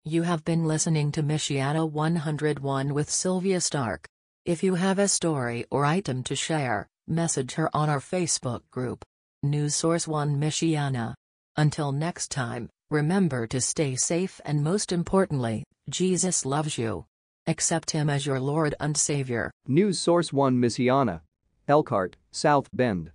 You 0.05 0.23
have 0.23 0.45
been 0.45 0.65
listening 0.65 1.11
to 1.13 1.23
Michiana 1.23 1.89
101 1.89 2.93
with 2.93 3.09
Sylvia 3.09 3.59
Stark. 3.59 4.07
If 4.45 4.61
you 4.61 4.75
have 4.75 4.99
a 4.99 5.07
story 5.07 5.65
or 5.71 5.85
item 5.85 6.23
to 6.23 6.35
share, 6.35 6.87
message 7.07 7.53
her 7.53 7.69
on 7.73 7.89
our 7.89 7.99
Facebook 7.99 8.61
group. 8.69 9.03
News 9.41 9.75
Source 9.75 10.07
1 10.07 10.39
Michiana. 10.39 11.15
Until 11.57 11.91
next 11.91 12.29
time, 12.29 12.69
remember 12.93 13.47
to 13.47 13.59
stay 13.59 13.95
safe 13.95 14.39
and 14.45 14.63
most 14.63 14.91
importantly, 14.91 15.63
Jesus 15.89 16.45
loves 16.45 16.77
you. 16.77 17.05
Accept 17.47 17.91
Him 17.91 18.09
as 18.09 18.25
your 18.25 18.39
Lord 18.39 18.75
and 18.79 18.95
Savior. 18.95 19.51
News 19.67 19.99
Source 19.99 20.31
1 20.31 20.55
Michiana. 20.55 21.21
Elkhart, 21.67 22.15
South 22.31 22.69
Bend. 22.71 23.11